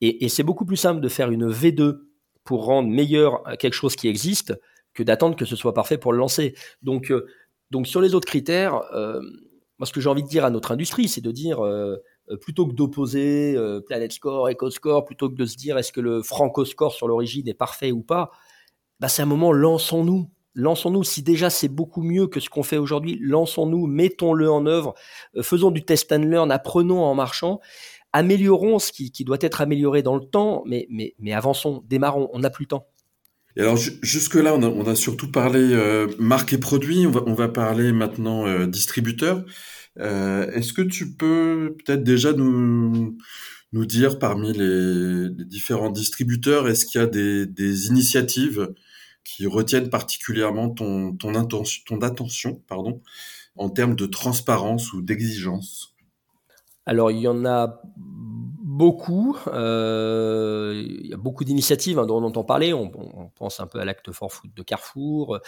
[0.00, 1.96] Et, c'est beaucoup plus simple de faire une V2
[2.44, 4.54] pour rendre meilleur quelque chose qui existe
[4.94, 6.54] que d'attendre que ce soit parfait pour le lancer.
[6.82, 7.26] Donc, euh,
[7.72, 9.20] donc sur les autres critères, euh,
[9.80, 11.58] moi ce que j'ai envie de dire à notre industrie, c'est de dire
[12.36, 16.22] plutôt que d'opposer euh, Planet Score, Score, plutôt que de se dire est-ce que le
[16.22, 18.30] Franco Score sur l'origine est parfait ou pas,
[19.00, 20.30] bah c'est un moment, lançons-nous.
[20.54, 21.04] Lançons-nous.
[21.04, 24.94] Si déjà c'est beaucoup mieux que ce qu'on fait aujourd'hui, lançons-nous, mettons-le en œuvre,
[25.36, 27.60] euh, faisons du test and learn, apprenons en marchant,
[28.12, 32.40] améliorons ce qui, doit être amélioré dans le temps, mais, mais, mais avançons, démarrons, on
[32.40, 32.86] n'a plus le temps.
[33.56, 35.76] Alors jusque-là, on a, surtout parlé
[36.18, 39.44] marque et produit, on va, on va parler maintenant distributeur.
[40.00, 43.16] Euh, est-ce que tu peux peut-être déjà nous,
[43.72, 48.72] nous dire parmi les, différents distributeurs, est-ce qu'il y a des, initiatives
[49.24, 53.02] qui retiennent particulièrement ton, ton, attention pardon,
[53.56, 55.94] en termes de transparence ou d'exigence?
[56.86, 57.82] Alors, il y en a
[58.78, 59.36] beaucoup.
[59.48, 62.72] Euh, il y a beaucoup d'initiatives hein, dont on entend parler.
[62.72, 62.90] On,
[63.34, 65.38] pense un peu à l'acte for food de Carrefour.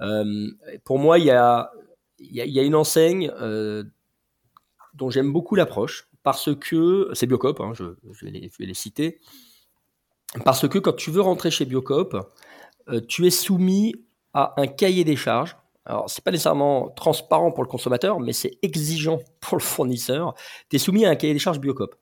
[0.00, 0.46] Euh,
[0.84, 1.72] pour moi, il y a
[2.18, 3.84] il y, a une enseigne euh,
[4.94, 7.84] dont j'aime beaucoup l'approche, parce que c'est Biocop, hein, je,
[8.24, 9.20] vais les, citer,
[10.44, 12.16] parce que quand tu veux rentrer chez Biocop,
[12.88, 13.94] euh, tu es soumis
[14.32, 15.56] à un cahier des charges.
[15.84, 20.34] Alors, c'est pas nécessairement transparent pour le consommateur, mais c'est exigeant pour le fournisseur.
[20.68, 21.94] Tu es soumis à un cahier des charges Biocop.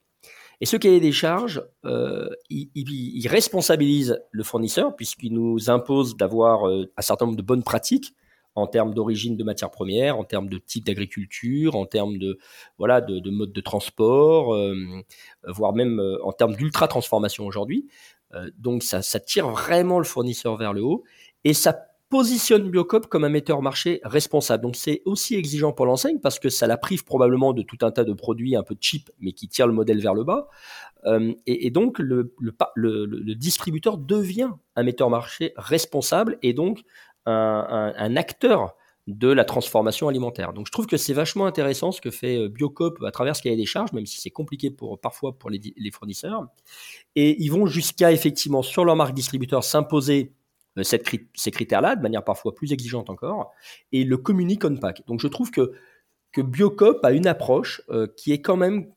[0.60, 7.02] Et ce cahier des charges, euh, il, responsabilise le fournisseur puisqu'il nous impose d'avoir un
[7.02, 8.14] certain nombre de bonnes pratiques
[8.54, 12.38] en termes d'origine de matières premières, en termes de type d'agriculture, en termes de
[12.78, 14.74] voilà de, mode de transport, euh,
[15.46, 17.88] voire même euh, en termes d'ultra transformation aujourd'hui.
[18.34, 21.04] Euh, donc ça, ça, tire vraiment le fournisseur vers le haut
[21.44, 21.76] et ça
[22.10, 24.62] positionne Biocop comme un metteur marché responsable.
[24.62, 27.90] Donc c'est aussi exigeant pour l'enseigne parce que ça la prive probablement de tout un
[27.90, 30.48] tas de produits un peu cheap mais qui tirent le modèle vers le bas.
[31.46, 32.32] et, donc le,
[32.76, 36.84] le, distributeur devient un metteur marché responsable et donc
[37.26, 40.52] un, acteur de la transformation alimentaire.
[40.52, 43.42] Donc je trouve que c'est vachement intéressant ce que fait euh, Biocop à travers ce
[43.42, 45.60] cahier des charges, même si c'est compliqué pour, parfois pour les,
[45.92, 46.46] fournisseurs.
[47.14, 50.32] Et ils vont jusqu'à effectivement sur leur marque distributeur s'imposer
[50.78, 53.52] euh, ces critères-là de manière parfois plus exigeante encore,
[53.92, 55.02] et le communiquent on pack.
[55.06, 55.72] Donc je trouve que,
[56.32, 58.90] que Biocop a une approche euh, qui est quand même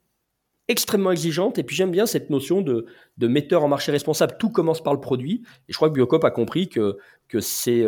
[0.68, 1.58] extrêmement exigeante.
[1.58, 2.86] Et puis j'aime bien cette notion de,
[3.18, 4.36] de metteur en marché responsable.
[4.40, 5.44] Tout commence par le produit.
[5.68, 7.86] Et je crois que Biocop a compris que, que c'est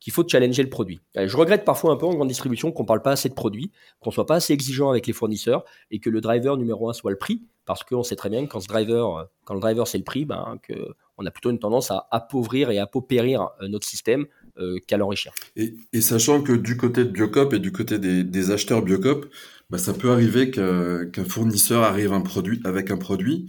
[0.00, 1.00] qu'il faut challenger le produit.
[1.14, 3.70] Je regrette parfois un peu en grande distribution qu'on parle pas assez de produits,
[4.00, 7.10] qu'on soit pas assez exigeant avec les fournisseurs et que le driver numéro un soit
[7.10, 10.58] le prix, parce qu'on sait très bien que quand le driver c'est le prix, ben,
[10.62, 10.74] que
[11.16, 14.26] on a plutôt une tendance à appauvrir et à paupérir euh, notre système
[14.58, 15.32] euh, qu'à l'enrichir.
[15.56, 19.26] Et, sachant que du côté de Biocop et du côté des, acheteurs Biocop,
[19.70, 23.46] bah, ça peut arriver qu'un fournisseur arrive un produit, avec un produit,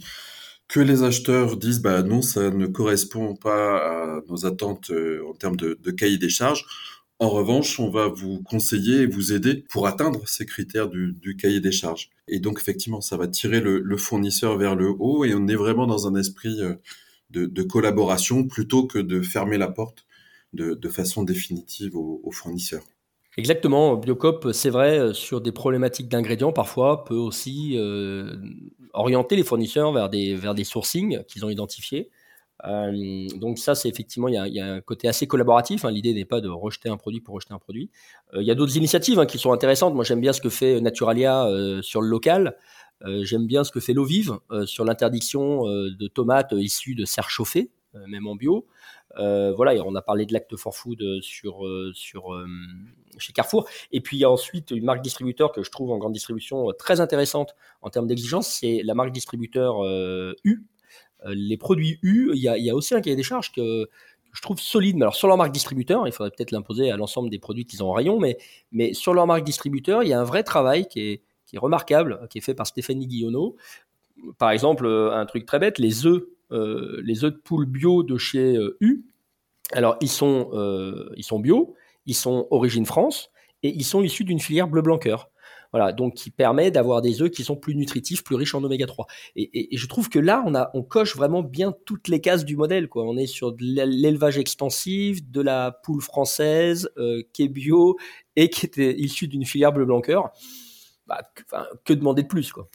[0.68, 5.34] que les acheteurs disent bah non, ça ne correspond pas à nos attentes euh, en
[5.34, 6.64] termes de, cahier des charges.
[7.18, 11.60] En revanche, on va vous conseiller et vous aider pour atteindre ces critères du, cahier
[11.60, 12.10] des charges.
[12.28, 15.86] Et donc, effectivement, ça va tirer le, fournisseur vers le haut et on est vraiment
[15.86, 16.60] dans un esprit
[17.30, 20.04] de, collaboration plutôt que de fermer la porte
[20.52, 22.84] de, façon définitive aux, fournisseurs.
[23.38, 28.34] Exactement, Biocop, c'est vrai, euh, sur des problématiques d'ingrédients, parfois peut aussi euh,
[28.94, 32.10] orienter les fournisseurs vers des, vers des sourcings qu'ils ont identifiés.
[32.64, 35.84] Euh, donc ça, c'est effectivement, il y, a, un côté assez collaboratif.
[35.84, 35.90] Hein.
[35.90, 37.90] L'idée n'est pas de rejeter un produit pour rejeter un produit.
[38.34, 39.94] il y a d'autres initiatives hein, qui sont intéressantes.
[39.94, 41.46] Moi, j'aime bien ce que fait Naturalia
[41.82, 42.56] sur le local.
[43.04, 46.94] Euh, j'aime bien ce que fait l'eau vive euh, sur l'interdiction euh, de tomates issues
[46.94, 47.70] de serre chauffée,
[48.08, 48.66] même en bio.
[49.16, 51.62] Voilà, on a parlé de l'acte for food sur,
[51.94, 52.24] sur,
[53.18, 53.68] chez Carrefour.
[53.92, 56.72] Et puis il y a ensuite une marque distributeur que je trouve en grande distribution
[56.78, 59.84] très intéressante en termes d'exigence, c'est la marque distributeur
[60.44, 60.64] U.
[61.24, 63.88] les produits U, il y, a, il y, a, aussi un cahier des charges que,
[64.36, 64.96] je trouve solide.
[64.96, 67.82] Mais alors sur leur marque distributeur, il faudrait peut-être l'imposer à l'ensemble des produits qu'ils
[67.82, 68.36] ont en rayon, mais,
[68.70, 71.58] mais sur leur marque distributeur, il y a un vrai travail qui est, qui est
[71.58, 73.56] remarquable, qui est fait par Stéphanie Guillonneau.
[74.38, 78.02] Par exemple, euh, un truc très bête, les œufs, euh, les œufs de poule bio
[78.02, 79.06] de chez euh, U.
[79.72, 80.50] Alors, ils sont,
[81.16, 81.74] ils sont bio,
[82.06, 83.30] ils sont origine France
[83.62, 85.30] et ils sont issus d'une filière bleu blanc cœur.
[85.72, 88.86] Voilà, donc qui permet d'avoir des œufs qui sont plus nutritifs, plus riches en oméga
[88.86, 89.06] 3.
[89.34, 92.56] Et, je trouve que là, on, a, on coche vraiment bien toutes les cases du
[92.56, 92.88] modèle.
[92.88, 93.04] Quoi.
[93.04, 96.88] On est sur de l'élevage extensif, de la poule française
[97.32, 97.96] qui est bio
[98.36, 100.00] et qui est issue d'une filière bleu blanc.
[101.06, 101.22] Bah,
[101.84, 102.68] que demander de plus quoi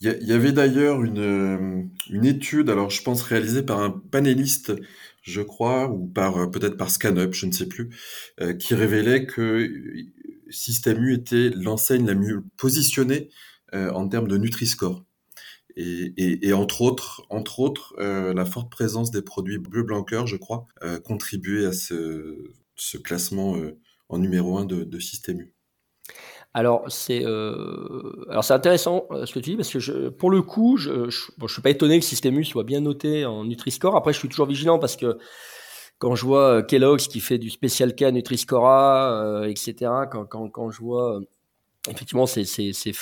[0.00, 4.72] il y, avait d'ailleurs une, euh, une, étude, alors je pense réalisée par un panéliste,
[5.22, 7.90] je crois, ou par euh, peut-être par ScanUp, je ne sais plus,
[8.40, 9.70] euh, qui révélait que
[10.48, 13.28] Système U était l'enseigne la mieux positionnée
[13.72, 15.04] en termes de Nutri-Score.
[15.76, 20.36] Et, et, entre autres, entre autres la forte présence des produits bleu blanc cœur, je
[20.36, 20.66] crois,
[21.04, 23.56] contribuait à ce, ce classement
[24.08, 25.54] en numéro 1 de, de Système U.
[26.52, 30.30] Alors c'est euh, alors c'est intéressant euh, ce que tu dis parce que je, pour
[30.30, 33.94] le coup je je, suis pas étonné que Système soit bien noté en Nutri-Score.
[33.94, 35.18] Après je suis toujours vigilant parce que
[35.98, 39.74] quand je vois euh, Kellogg's qui fait du spécial K Nutri-Scora, etc.
[40.10, 41.20] Quand, quand, quand je vois
[41.88, 42.92] effectivement ces, ces, ces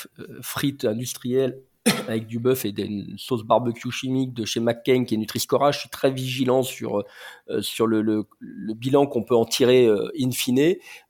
[0.41, 1.59] frites industrielles
[2.09, 5.71] avec du bœuf et une sauce barbecue chimique de chez McCain qui est Nutri-Score.
[5.71, 7.03] Je suis très vigilant sur
[7.49, 10.59] euh, sur le, le, le bilan qu'on peut en tirer euh, in fine.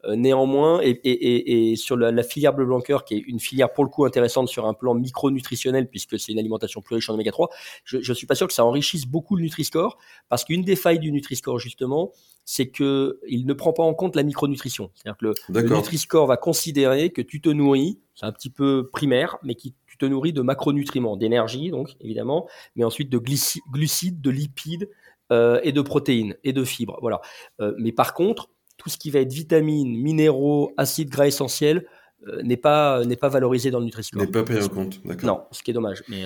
[0.06, 3.74] Euh, néanmoins, et, et, et, sur la, la, filière bleu blanc qui est une filière
[3.74, 7.14] pour le coup intéressante sur un plan micronutritionnel puisque c'est une alimentation plus riche en
[7.14, 7.50] oméga 3,
[7.84, 11.00] je, je suis pas sûr que ça enrichisse beaucoup le Nutri-Score parce qu'une des failles
[11.00, 12.12] du Nutri-Score justement,
[12.46, 14.92] c'est que il ne prend pas en compte la micronutrition.
[14.96, 18.90] C'est-à-dire que le, le Nutri-Score va considérer que tu te nourris, c'est un petit peu
[18.92, 24.30] primaire, mais qui te nourris de macronutriments, d'énergie donc évidemment, mais ensuite de glucides, de
[24.30, 24.90] lipides
[25.32, 26.98] euh, et de protéines et de fibres.
[27.02, 27.22] Voilà.
[27.62, 31.86] Euh, mais par contre, tout ce qui va être vitamines, minéraux, acides gras essentiels
[32.28, 34.22] euh, n'est pas n'est pas valorisé dans le Nutri-Score.
[34.22, 35.28] N'est pas pris en compte, d'accord.
[35.28, 36.04] Non, ce qui est dommage.
[36.08, 36.24] Mais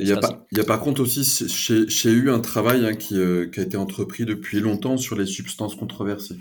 [0.00, 3.14] il y, a par contre aussi chez, chez U un travail hein, qui,
[3.52, 6.36] qui, a été entrepris depuis longtemps sur les substances controversées.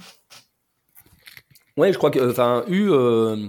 [1.77, 3.47] Oui, je crois que enfin U euh,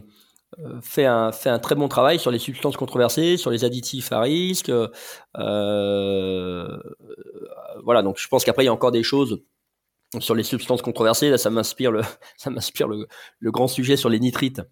[0.80, 4.20] fait un, fait un très bon travail sur les substances controversées, sur les additifs à
[4.20, 4.70] risque.
[4.70, 4.88] Euh,
[7.84, 9.42] voilà, donc je pense qu'après, il y a encore des choses
[10.20, 11.30] sur les substances controversées.
[11.30, 12.02] Là, ça m'inspire le,
[13.50, 14.62] grand sujet sur les nitrites.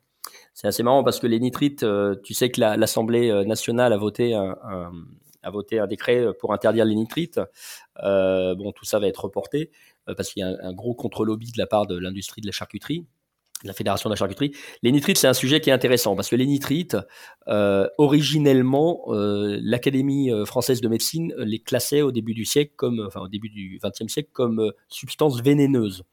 [0.55, 4.35] C'est assez marrant parce que les nitrites, euh, tu sais que l'Assemblée nationale a voté
[4.35, 4.57] un,
[5.43, 7.41] a décret pour interdire les nitrites.
[8.03, 9.71] Euh, bon, tout ça va être reporté
[10.07, 12.53] parce qu'il y a un, un gros contre-lobby de la part de l'industrie de la
[12.53, 13.07] charcuterie
[13.65, 14.53] la Fédération de la charcuterie.
[14.83, 16.97] Les nitrites, c'est un sujet qui est intéressant parce que les nitrites,
[17.49, 23.05] euh, originellement, euh, l'Académie euh, française de médecine les classait au début du siècle comme,
[23.07, 26.05] enfin au début du XXe siècle comme substances vénéneuses.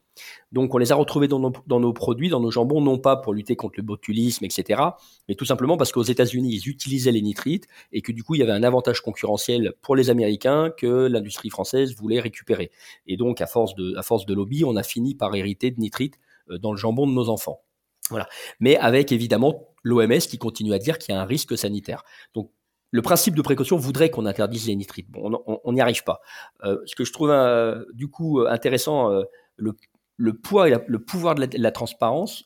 [0.52, 3.16] Donc on les a retrouvés dans nos, dans nos, produits, dans nos jambons, non pas
[3.16, 4.80] pour lutter contre le botulisme, etc.,
[5.28, 8.40] mais tout simplement parce qu'aux États-Unis, ils utilisaient les nitrites et que du coup, il
[8.40, 12.70] y avait un avantage concurrentiel pour les Américains que l'industrie française voulait récupérer.
[13.08, 15.80] Et donc, à force de, à force de lobby, on a fini par hériter de
[15.80, 17.62] nitrites euh, dans le jambon de nos enfants.
[18.10, 18.28] Voilà.
[18.60, 22.04] Mais avec évidemment l'OMS qui continue à dire qu'il y a un risque sanitaire.
[22.34, 22.52] Donc
[22.92, 25.10] le principe de précaution voudrait qu'on interdise les nitrites.
[25.10, 26.22] Bon, on n'y arrive pas.
[26.64, 29.10] Euh, ce que je trouve euh, du coup intéressant,
[29.56, 32.46] le, poids et le pouvoir de la, transparence,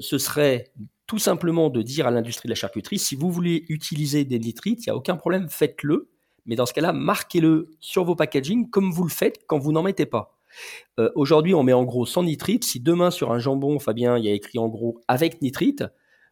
[0.00, 0.72] ce serait
[1.10, 4.86] tout simplement de dire à l'industrie de la charcuterie, si vous voulez utiliser des nitrites,
[4.86, 6.08] il n'y a aucun problème, faites-le.
[6.46, 9.82] Mais dans ce cas-là, marquez-le sur vos packaging comme vous le faites quand vous n'en
[9.82, 10.38] mettez pas.
[10.98, 12.64] Euh, aujourd'hui, on met en gros sans nitrite.
[12.64, 15.84] Si demain, sur un jambon, Fabien, il y a écrit en gros avec nitrite,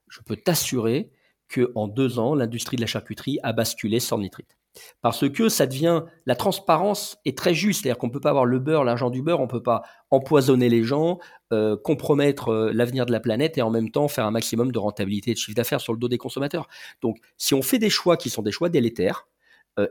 [0.09, 1.11] je peux t'assurer
[1.53, 4.57] qu'en deux ans, l'industrie de la charcuterie a basculé sans nitrite.
[5.01, 8.45] Parce que ça devient, la transparence est très juste, c'est-à-dire qu'on ne peut pas avoir
[8.45, 11.19] le beurre, l'argent du beurre, on ne peut pas empoisonner les gens,
[11.53, 14.79] euh, compromettre euh, l'avenir de la planète et en même temps faire un maximum de
[14.79, 16.69] rentabilité et de chiffre d'affaires sur le dos des consommateurs.
[17.01, 19.27] Donc, si on fait des choix qui sont des choix délétères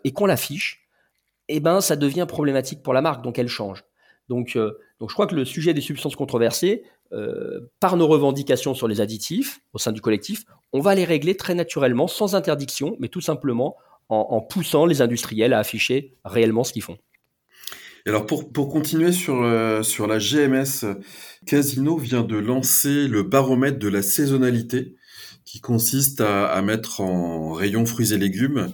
[0.04, 0.88] et qu'on l'affiche,
[1.48, 3.86] eh ben, ça devient problématique pour la marque, donc elle change.
[4.30, 8.74] Donc, euh, donc je crois que le sujet des substances controversées, euh, par nos revendications
[8.74, 12.98] sur les additifs au sein du collectif, on va les régler très naturellement, sans interdiction,
[13.00, 13.78] mais tout simplement
[14.10, 16.98] en, poussant les industriels à afficher réellement ce qu'ils font.
[18.06, 20.86] alors pour, continuer sur, euh, la GMS,
[21.46, 24.96] Casino vient de lancer le baromètre de la saisonnalité,
[25.44, 28.74] qui consiste à, mettre en rayon fruits et légumes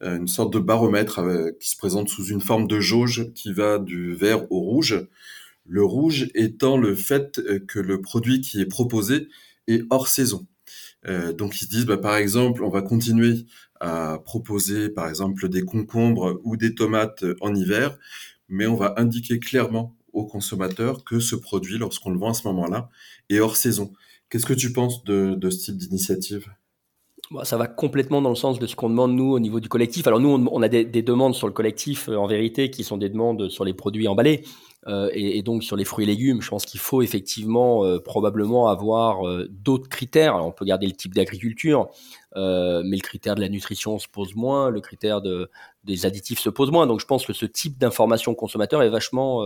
[0.00, 1.20] une sorte de baromètre
[1.60, 5.06] qui se présente sous une forme de jauge qui va du vert au rouge.
[5.66, 9.28] Le rouge étant le fait euh, que le produit qui est proposé
[9.66, 10.46] est hors saison.
[11.06, 13.46] Euh, donc ils se disent, bah, par exemple, on va continuer
[13.80, 17.98] à proposer, par exemple, des concombres ou des tomates en hiver,
[18.48, 22.46] mais on va indiquer clairement aux consommateurs que ce produit, lorsqu'on le vend à ce
[22.48, 22.88] moment-là,
[23.30, 23.92] est hors saison.
[24.30, 26.46] Qu'est-ce que tu penses de, de ce type d'initiative?
[27.42, 30.06] Ça va complètement dans le sens de ce qu'on demande nous au niveau du collectif.
[30.06, 33.08] Alors nous, on, a des, demandes sur le collectif euh, en vérité qui sont des
[33.08, 34.44] demandes sur les produits emballés
[34.86, 36.42] euh, et, donc sur les fruits et légumes.
[36.42, 40.36] Je pense qu'il faut effectivement euh, probablement avoir d'autres critères.
[40.36, 41.88] On peut garder le type d'agriculture,
[42.36, 45.50] mais le critère de la nutrition se pose moins, le critère de,
[45.84, 46.86] des additifs se pose moins.
[46.86, 49.42] Donc je pense que ce type d'information consommateur est vachement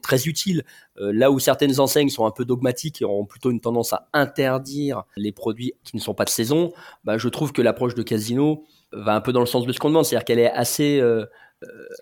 [0.00, 0.64] très utile.
[1.00, 4.08] Euh, là où certaines enseignes sont un peu dogmatiques et auront plutôt une tendance à
[4.12, 6.72] interdire les produits qui ne sont pas de saison,
[7.04, 9.78] bah, je trouve que l'approche de Casino va un peu dans le sens de ce
[9.78, 11.26] qu'on demande, c'est-à-dire qu'elle est assez, euh, euh,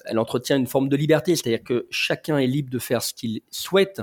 [0.05, 3.41] elle entretient une forme de liberté, c'est-à-dire que chacun est libre de faire ce qu'il
[3.51, 4.03] souhaite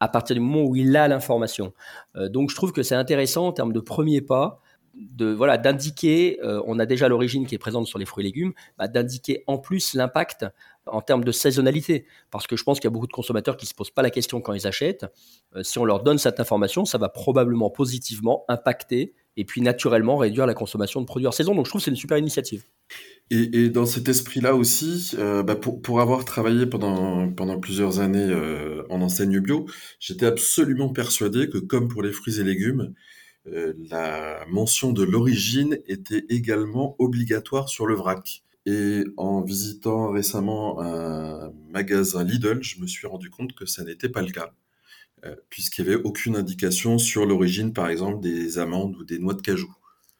[0.00, 1.72] à partir du moment où il a l'information.
[2.14, 4.60] donc je trouve que c'est intéressant en termes de premier pas
[4.96, 8.52] de voilà d'indiquer, on a déjà l'origine qui est présente sur les fruits et légumes,
[8.78, 10.46] bah, d'indiquer en plus l'impact
[10.86, 12.06] en termes de saisonnalité.
[12.30, 14.02] Parce que je pense qu'il y a beaucoup de consommateurs qui ne se posent pas
[14.02, 15.06] la question quand ils achètent.
[15.56, 20.16] Euh, si on leur donne cette information, ça va probablement positivement impacter et puis naturellement
[20.16, 21.54] réduire la consommation de produits hors saison.
[21.54, 22.64] Donc je trouve que c'est une super initiative.
[23.30, 28.82] Et, dans cet esprit-là aussi, euh, bah, pour, avoir travaillé pendant, pendant plusieurs années euh,
[28.90, 29.66] en enseigne bio,
[29.98, 32.94] j'étais absolument persuadé que comme pour les fruits et légumes,
[33.46, 38.44] la mention de l'origine était également obligatoire sur le vrac.
[38.66, 44.08] Et en visitant récemment un magasin Lidl, je me suis rendu compte que ça n'était
[44.08, 44.54] pas le cas,
[45.26, 49.34] euh, puisqu'il n'y avait aucune indication sur l'origine, par exemple, des amandes ou des noix
[49.34, 49.70] de cajou.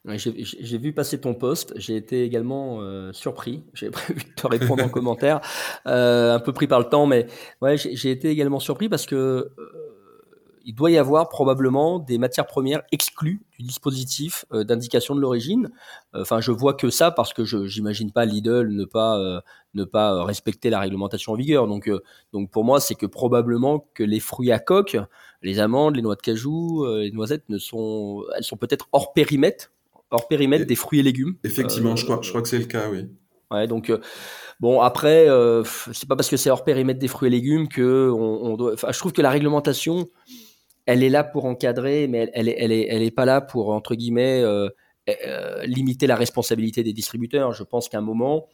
[0.05, 3.65] j'ai vu passer ton post, j'ai été également euh, surpris.
[3.73, 5.41] J'ai prévu de te répondre en commentaire,
[5.87, 7.27] euh, un peu pris par le temps, mais
[7.63, 9.49] ouais, j'ai été également surpris parce que
[10.65, 15.71] il doit y avoir probablement des matières premières exclues du dispositif euh, d'indication de l'origine.
[16.15, 19.41] Euh, enfin, je vois que ça parce que je j'imagine pas Lidl ne pas euh,
[19.75, 21.67] ne pas respecter la réglementation en vigueur.
[21.69, 21.91] Donc
[22.33, 24.97] donc pour moi, c'est que probablement que les fruits à coque,
[25.43, 29.71] les amandes, les noix de cajou, les noisettes ne sont elles sont peut-être hors périmètre
[30.11, 31.35] hors périmètre des fruits et légumes.
[31.43, 33.09] Effectivement, je crois je crois que c'est le cas, oui.
[33.51, 33.93] Ouais, donc
[34.61, 35.27] bon après,
[35.93, 38.75] c'est pas parce que c'est hors périmètre des fruits et légumes que on, doit.
[38.75, 40.07] Enfin, je trouve que la réglementation,
[40.87, 43.95] elle est là pour encadrer, mais elle, elle, est, elle, est, pas là pour entre
[43.95, 44.69] guillemets euh,
[45.09, 47.53] euh, limiter la responsabilité des distributeurs.
[47.53, 48.49] Je pense qu'à un moment,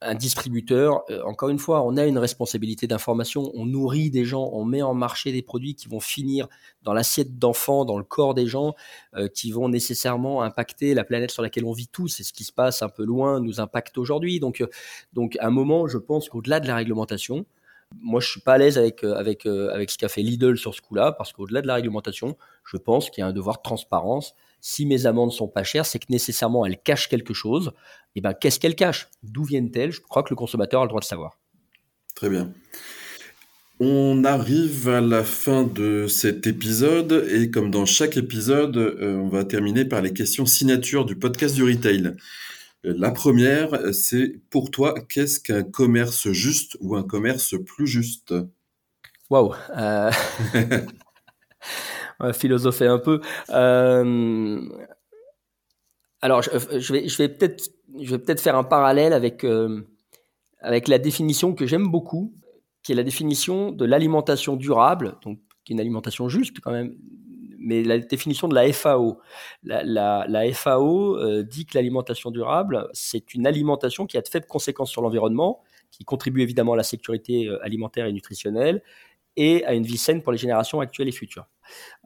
[0.00, 3.50] un distributeur, euh, encore une fois, on a une responsabilité d'information.
[3.54, 6.48] On nourrit des gens, on met en marché des produits qui vont finir
[6.82, 8.74] dans l'assiette d'enfants, dans le corps des gens,
[9.34, 12.08] qui vont nécessairement impacter la planète sur laquelle on vit tous.
[12.08, 14.38] C'est ce qui se passe un peu loin, nous impacte aujourd'hui.
[14.38, 14.62] Donc,
[15.14, 17.46] donc, à un moment, je pense qu'au-delà de la réglementation,
[18.00, 20.56] moi, je suis pas à l'aise avec, euh, avec, euh, avec ce qu'a fait Lidl
[20.56, 23.58] sur ce coup-là, parce qu'au-delà de la réglementation, je pense qu'il y a un devoir
[23.58, 24.34] de transparence.
[24.60, 27.72] Si mes amendes sont pas chères, c'est que nécessairement elles cachent quelque chose.
[28.14, 29.08] Et eh ben, qu'est-ce qu'elles cachent?
[29.22, 29.92] D'où viennent-elles?
[29.92, 31.38] Je crois que le consommateur a le droit de savoir.
[32.14, 32.52] Très bien.
[33.80, 39.28] On arrive à la fin de cet épisode et comme dans chaque épisode, euh, on
[39.28, 42.16] va terminer par les questions signatures du podcast du retail.
[42.84, 48.34] La première, c'est pour toi, qu'est-ce qu'un commerce juste ou un commerce plus juste?
[49.30, 50.10] Waouh euh...
[52.32, 53.20] philosopher un peu.
[53.50, 54.60] Euh,
[56.20, 57.70] alors, je, vais, je vais peut-être,
[58.00, 59.86] je vais peut-être faire un parallèle avec euh,
[60.60, 62.34] avec la définition que j'aime beaucoup,
[62.82, 66.96] qui est la définition de l'alimentation durable, donc qui est une alimentation juste quand même,
[67.58, 69.20] mais la définition de la FAO.
[69.62, 74.90] La, FAO euh, dit que l'alimentation durable, c'est une alimentation qui a de faibles conséquences
[74.90, 78.82] sur l'environnement, qui contribue évidemment à la sécurité euh, alimentaire et nutritionnelle,
[79.36, 81.46] et à une vie saine pour les générations actuelles et futures.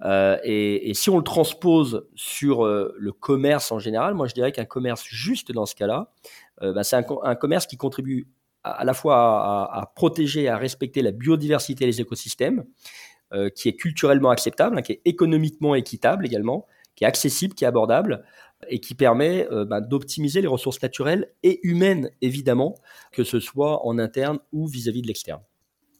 [0.05, 4.66] Euh, et, si on le transpose sur le commerce en général, moi je dirais qu'un
[4.66, 6.11] commerce juste dans ce cas-là,
[6.61, 8.28] bah, c'est un, commerce qui contribue
[8.64, 12.64] à, la fois à, à, protéger, à respecter la biodiversité et les écosystèmes,
[13.34, 17.64] euh, qui est culturellement acceptable, hein, qui est économiquement équitable également, qui est accessible, qui
[17.64, 18.24] est abordable
[18.68, 22.74] et qui permet euh, bah, d'optimiser les ressources naturelles et humaines, évidemment,
[23.10, 25.40] que ce soit en interne ou vis-à-vis de l'externe.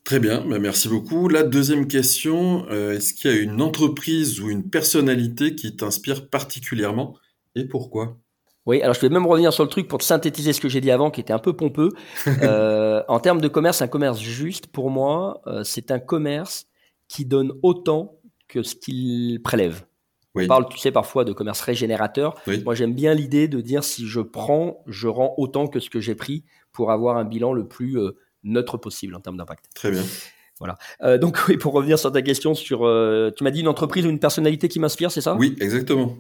[0.05, 1.29] Très bien, bah, merci beaucoup.
[1.29, 6.29] La deuxième question, euh, est-ce qu'il y a une entreprise ou une personnalité qui t'inspire
[6.29, 7.17] particulièrement
[7.55, 8.19] et pourquoi?
[8.67, 10.83] Oui, alors je vais même revenir sur le truc pour te synthétiser ce que j'ai
[10.83, 11.89] dit avant, qui était un peu pompeux.
[13.09, 16.67] en termes de commerce, un commerce juste, pour moi, c'est un commerce
[17.13, 19.85] qui donne autant que ce qu'il prélève.
[20.35, 22.41] On parle, tu sais, parfois de commerce régénérateur.
[22.65, 26.01] Moi, j'aime bien l'idée de dire si je prends, je rends autant que ce que
[26.01, 29.67] j'ai pris pour avoir un bilan le plus euh, neutre possible en termes d'impact.
[29.75, 30.03] Très bien.
[30.59, 30.79] Voilà.
[31.03, 34.07] Euh, donc, oui, pour revenir sur ta question sur, euh, tu m'as dit une entreprise
[34.07, 35.35] ou une personnalité qui m'inspire, c'est ça?
[35.35, 36.17] Oui, exactement.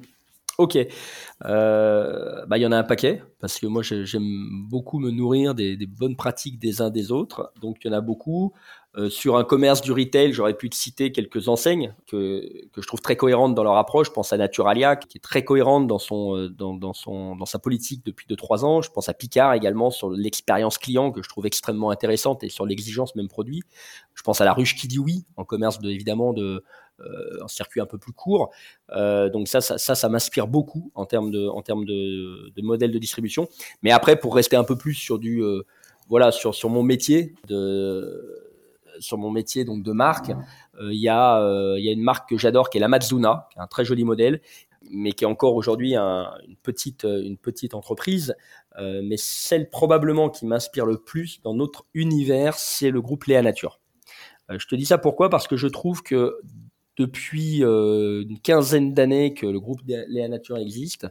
[0.58, 0.76] Ok.
[1.40, 5.78] bah, il y en a un paquet, parce que moi, j'aime beaucoup me nourrir des,
[5.78, 7.50] des, bonnes pratiques des uns des autres.
[7.62, 8.52] Donc, il y en a beaucoup.
[8.98, 12.86] Euh, sur un commerce du retail, j'aurais pu te citer quelques enseignes que, que je
[12.86, 14.08] trouve très cohérentes dans leur approche.
[14.08, 17.46] Je pense à Naturalia, qui est très cohérente dans, son, euh, dans, dans, son, dans
[17.46, 18.82] sa politique depuis 2-3 ans.
[18.82, 22.66] Je pense à Picard également sur l'expérience client que je trouve extrêmement intéressante et sur
[22.66, 23.62] l'exigence même produit.
[24.14, 26.62] Je pense à la ruche qui dit oui en commerce de, évidemment de,
[27.00, 28.50] euh, circuit un peu plus court.
[28.90, 32.92] Euh, donc ça, ça, ça, m'inspire beaucoup en termes de, en termes de, de modèle
[32.92, 33.48] de distribution.
[33.82, 35.42] Mais après, pour rester un peu plus sur du,
[36.10, 38.51] voilà, sur, sur mon métier de
[39.02, 40.30] sur mon métier donc de marque,
[40.80, 43.48] euh, il y, a, euh, y a une marque que j'adore qui est la Mazzuna,
[43.52, 44.40] qui est un très joli modèle,
[44.90, 48.34] mais qui est encore aujourd'hui une, petite, euh, une petite entreprise.
[48.78, 53.80] mais celle probablement qui m'inspire le plus dans notre univers, c'est le groupe Léa Nature.
[54.48, 55.28] je te dis ça pourquoi?
[55.28, 56.40] Parce que je trouve que
[56.96, 61.06] depuis une quinzaine d'années que le groupe Léa Nature existe,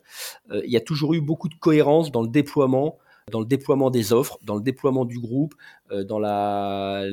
[0.51, 2.97] il y a toujours eu beaucoup de cohérence dans le déploiement
[3.31, 5.55] dans le déploiement des offres, dans le déploiement du groupe,
[5.91, 7.05] euh, dans la,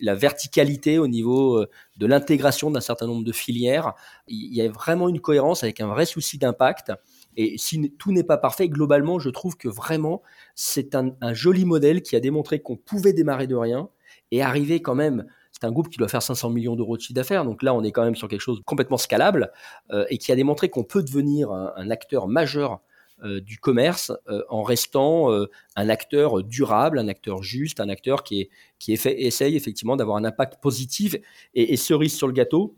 [0.00, 1.68] verticalité au niveau euh,
[1.98, 3.94] de l'intégration d'un certain nombre de filières.
[4.26, 6.92] Il y a vraiment une cohérence avec un vrai souci d'impact.
[7.36, 10.22] Et si tout n'est pas parfait, globalement, je trouve que vraiment,
[10.54, 13.88] c'est un, joli modèle qui a démontré qu'on pouvait démarrer de rien
[14.30, 17.14] et arriver quand même c'est un groupe qui doit faire 500 millions d'euros de chiffre
[17.14, 19.50] d'affaires, donc là on est quand même sur quelque chose de complètement scalable
[19.90, 22.82] euh, et qui a démontré qu'on peut devenir un acteur majeur
[23.24, 28.42] du commerce euh, en restant euh, un acteur durable, un acteur juste, un acteur qui,
[28.42, 31.16] est, qui essaye effectivement d'avoir un impact positif.
[31.54, 32.76] Et, cerise sur le gâteau,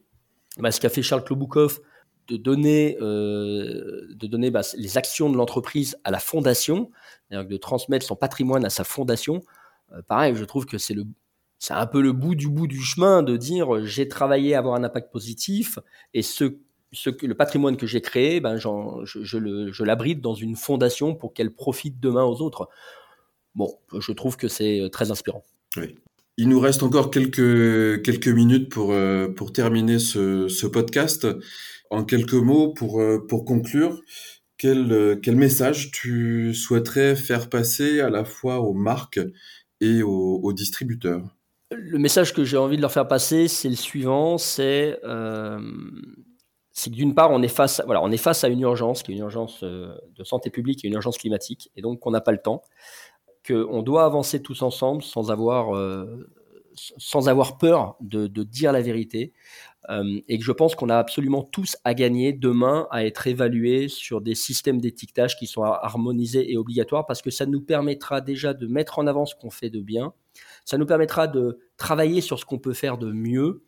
[0.58, 1.80] bah, ce qu'a fait Charles Kloboukov,
[2.28, 6.90] de donner, de donner bah, les actions de l'entreprise à la fondation,
[7.30, 9.42] de transmettre son patrimoine à sa fondation.
[10.08, 11.04] pareil, je trouve que c'est le,
[11.58, 14.74] c'est un peu le bout du bout du chemin de dire j'ai travaillé à avoir
[14.74, 15.78] un impact positif
[16.12, 16.58] et ce
[16.92, 18.68] ce que, le patrimoine que j'ai créé, ben, je,
[19.04, 22.68] je l'abrite dans une fondation pour qu'elle profite demain aux autres.
[23.54, 25.42] Bon, je trouve que c'est euh, très inspirant.
[25.76, 25.96] Oui.
[26.36, 31.26] Il nous reste encore quelques, quelques minutes pour, euh, pour terminer ce, ce podcast.
[31.90, 34.00] En quelques mots, pour, euh, pour conclure,
[34.58, 39.20] quel, quel message tu souhaiterais faire passer à la fois aux marques
[39.80, 41.22] et aux, aux distributeurs?
[41.70, 44.98] Le message que j'ai envie de leur faire passer, c'est le suivant, c'est
[46.78, 49.10] c'est que d'une part, on est, face, voilà, on est face à une urgence, qui
[49.10, 52.20] est une urgence euh, de santé publique et une urgence climatique, et donc qu'on n'a
[52.20, 52.62] pas le temps,
[53.44, 56.28] qu'on doit avancer tous ensemble sans avoir, euh,
[56.74, 59.32] sans avoir peur de, dire la vérité,
[59.90, 63.88] euh, et que je pense qu'on a absolument tous à gagner demain à être évalués
[63.88, 68.54] sur des systèmes d'étiquetage qui sont harmonisés et obligatoires, parce que ça nous permettra déjà
[68.54, 70.12] de mettre en avant ce qu'on fait de bien,
[70.68, 73.62] ça nous permettra de travailler sur ce qu'on peut faire de mieux,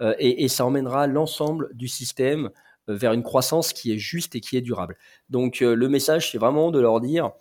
[0.00, 2.50] euh, et, ça emmènera l'ensemble du système
[2.88, 4.96] euh, vers une croissance qui est juste et qui est durable.
[5.30, 7.32] Donc euh, le message, c'est vraiment de leur dire,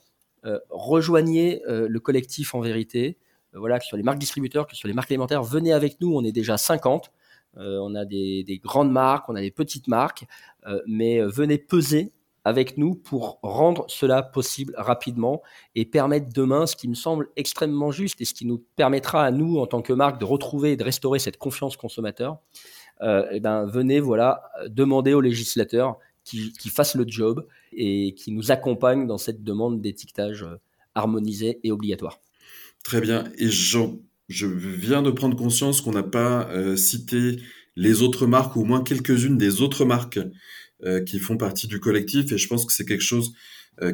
[0.70, 3.18] rejoignez le collectif en vérité,
[3.53, 6.24] voilà, que sur les marques distributeurs, que sur les marques alimentaires, venez avec nous, on
[6.24, 7.11] est déjà 50.
[7.55, 10.26] on a des, grandes marques, on a des petites marques,
[10.86, 12.11] mais venez peser
[12.46, 15.41] avec nous pour rendre cela possible rapidement
[15.76, 19.32] et permettre demain ce qui me semble extrêmement juste et ce qui nous permettra à
[19.32, 22.38] nous, en tant que marque, de retrouver et de restaurer cette confiance consommateur.
[23.02, 28.32] Euh, eh ben, venez voilà demander aux législateurs qui, qui fassent le job et qui
[28.32, 30.60] nous accompagnent dans cette demande d'étiquetage euh,
[30.96, 32.20] harmonisé et obligatoire.
[32.84, 33.26] Très bien.
[33.38, 37.38] Et je viens de prendre conscience qu'on n'a pas euh, cité
[37.76, 40.20] les autres marques ou au moins quelques-unes des autres marques
[41.06, 42.32] qui font partie du collectif.
[42.32, 43.34] Et je pense que c'est quelque chose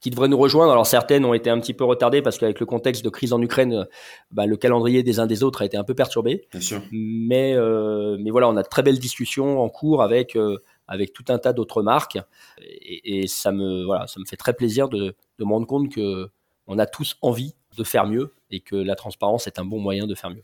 [0.00, 0.72] qui devraient nous rejoindre.
[0.72, 3.40] Alors certaines ont été un petit peu retardées parce qu'avec le contexte de crise en
[3.40, 3.86] Ukraine,
[4.32, 6.48] bah, le calendrier des uns des autres a été un peu perturbé.
[6.50, 6.82] Bien sûr.
[6.90, 10.56] Mais, euh, mais voilà, on a de très belles discussions en cours avec, euh,
[10.88, 12.18] avec tout un tas d'autres marques.
[12.60, 15.92] Et, et, ça, me, voilà, ça me fait très plaisir de, de me rendre compte
[15.92, 16.30] que
[16.72, 20.06] on a tous envie de faire mieux et que la transparence est un bon moyen
[20.06, 20.42] de faire mieux.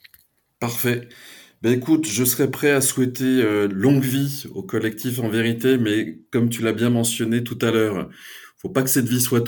[0.60, 1.08] Parfait.
[1.62, 6.18] Ben écoute, je serais prêt à souhaiter euh, longue vie au collectif en vérité, mais
[6.30, 8.08] comme tu l'as bien mentionné tout à l'heure,
[8.56, 9.42] faut pas que cette vie soit,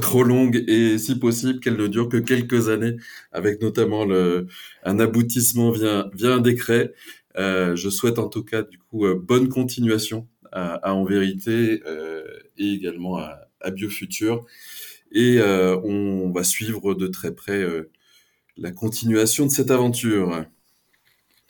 [0.00, 2.96] trop longue et si possible qu'elle ne dure que quelques années,
[3.32, 4.04] avec notamment
[4.84, 6.92] un aboutissement via, un décret.
[7.36, 11.82] Euh, je souhaite en tout cas du coup euh, bonne continuation à, En Vérité
[12.56, 14.44] et également à, à Biofutur.
[15.12, 17.64] Et euh, on va suivre de très près
[18.56, 20.44] la continuation de cette aventure.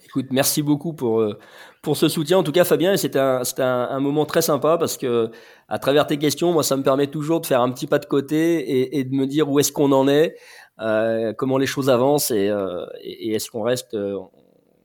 [0.09, 1.39] Écoute, merci beaucoup pour, euh,
[1.83, 2.39] pour ce soutien.
[2.39, 5.31] En tout cas, Fabien, c'était un, un, un, moment très sympa parce que
[5.69, 8.07] à travers tes questions, moi, ça me permet toujours de faire un petit pas de
[8.07, 10.35] côté et, et de me dire où est-ce qu'on en est,
[10.81, 14.19] euh, comment les choses avancent et, euh, et est-ce qu'on reste, euh,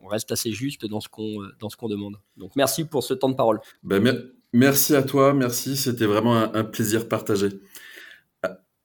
[0.02, 2.18] on reste assez juste dans ce qu'on demande.
[2.36, 3.62] Donc, merci pour ce temps de parole.
[3.82, 4.04] Ben,
[4.52, 5.78] merci à toi, merci.
[5.78, 7.48] C'était vraiment un, un, plaisir partagé.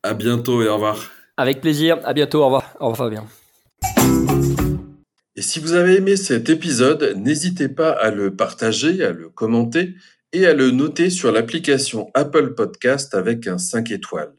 [0.02, 1.10] À, bientôt et au revoir.
[1.36, 1.98] Avec plaisir.
[2.04, 2.42] À bientôt.
[2.42, 2.76] Au revoir.
[2.80, 3.26] Au revoir, Fabien.
[5.36, 9.94] Et si vous avez aimé cet épisode, n'hésitez pas à le partager, à le commenter
[10.32, 14.34] et à le noter sur l'application Apple Podcast avec un 5 étoiles.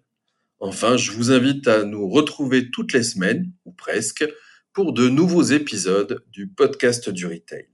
[0.60, 4.28] Enfin, je vous invite à nous retrouver toutes les semaines, ou presque,
[4.74, 7.68] pour de nouveaux épisodes du podcast du retail.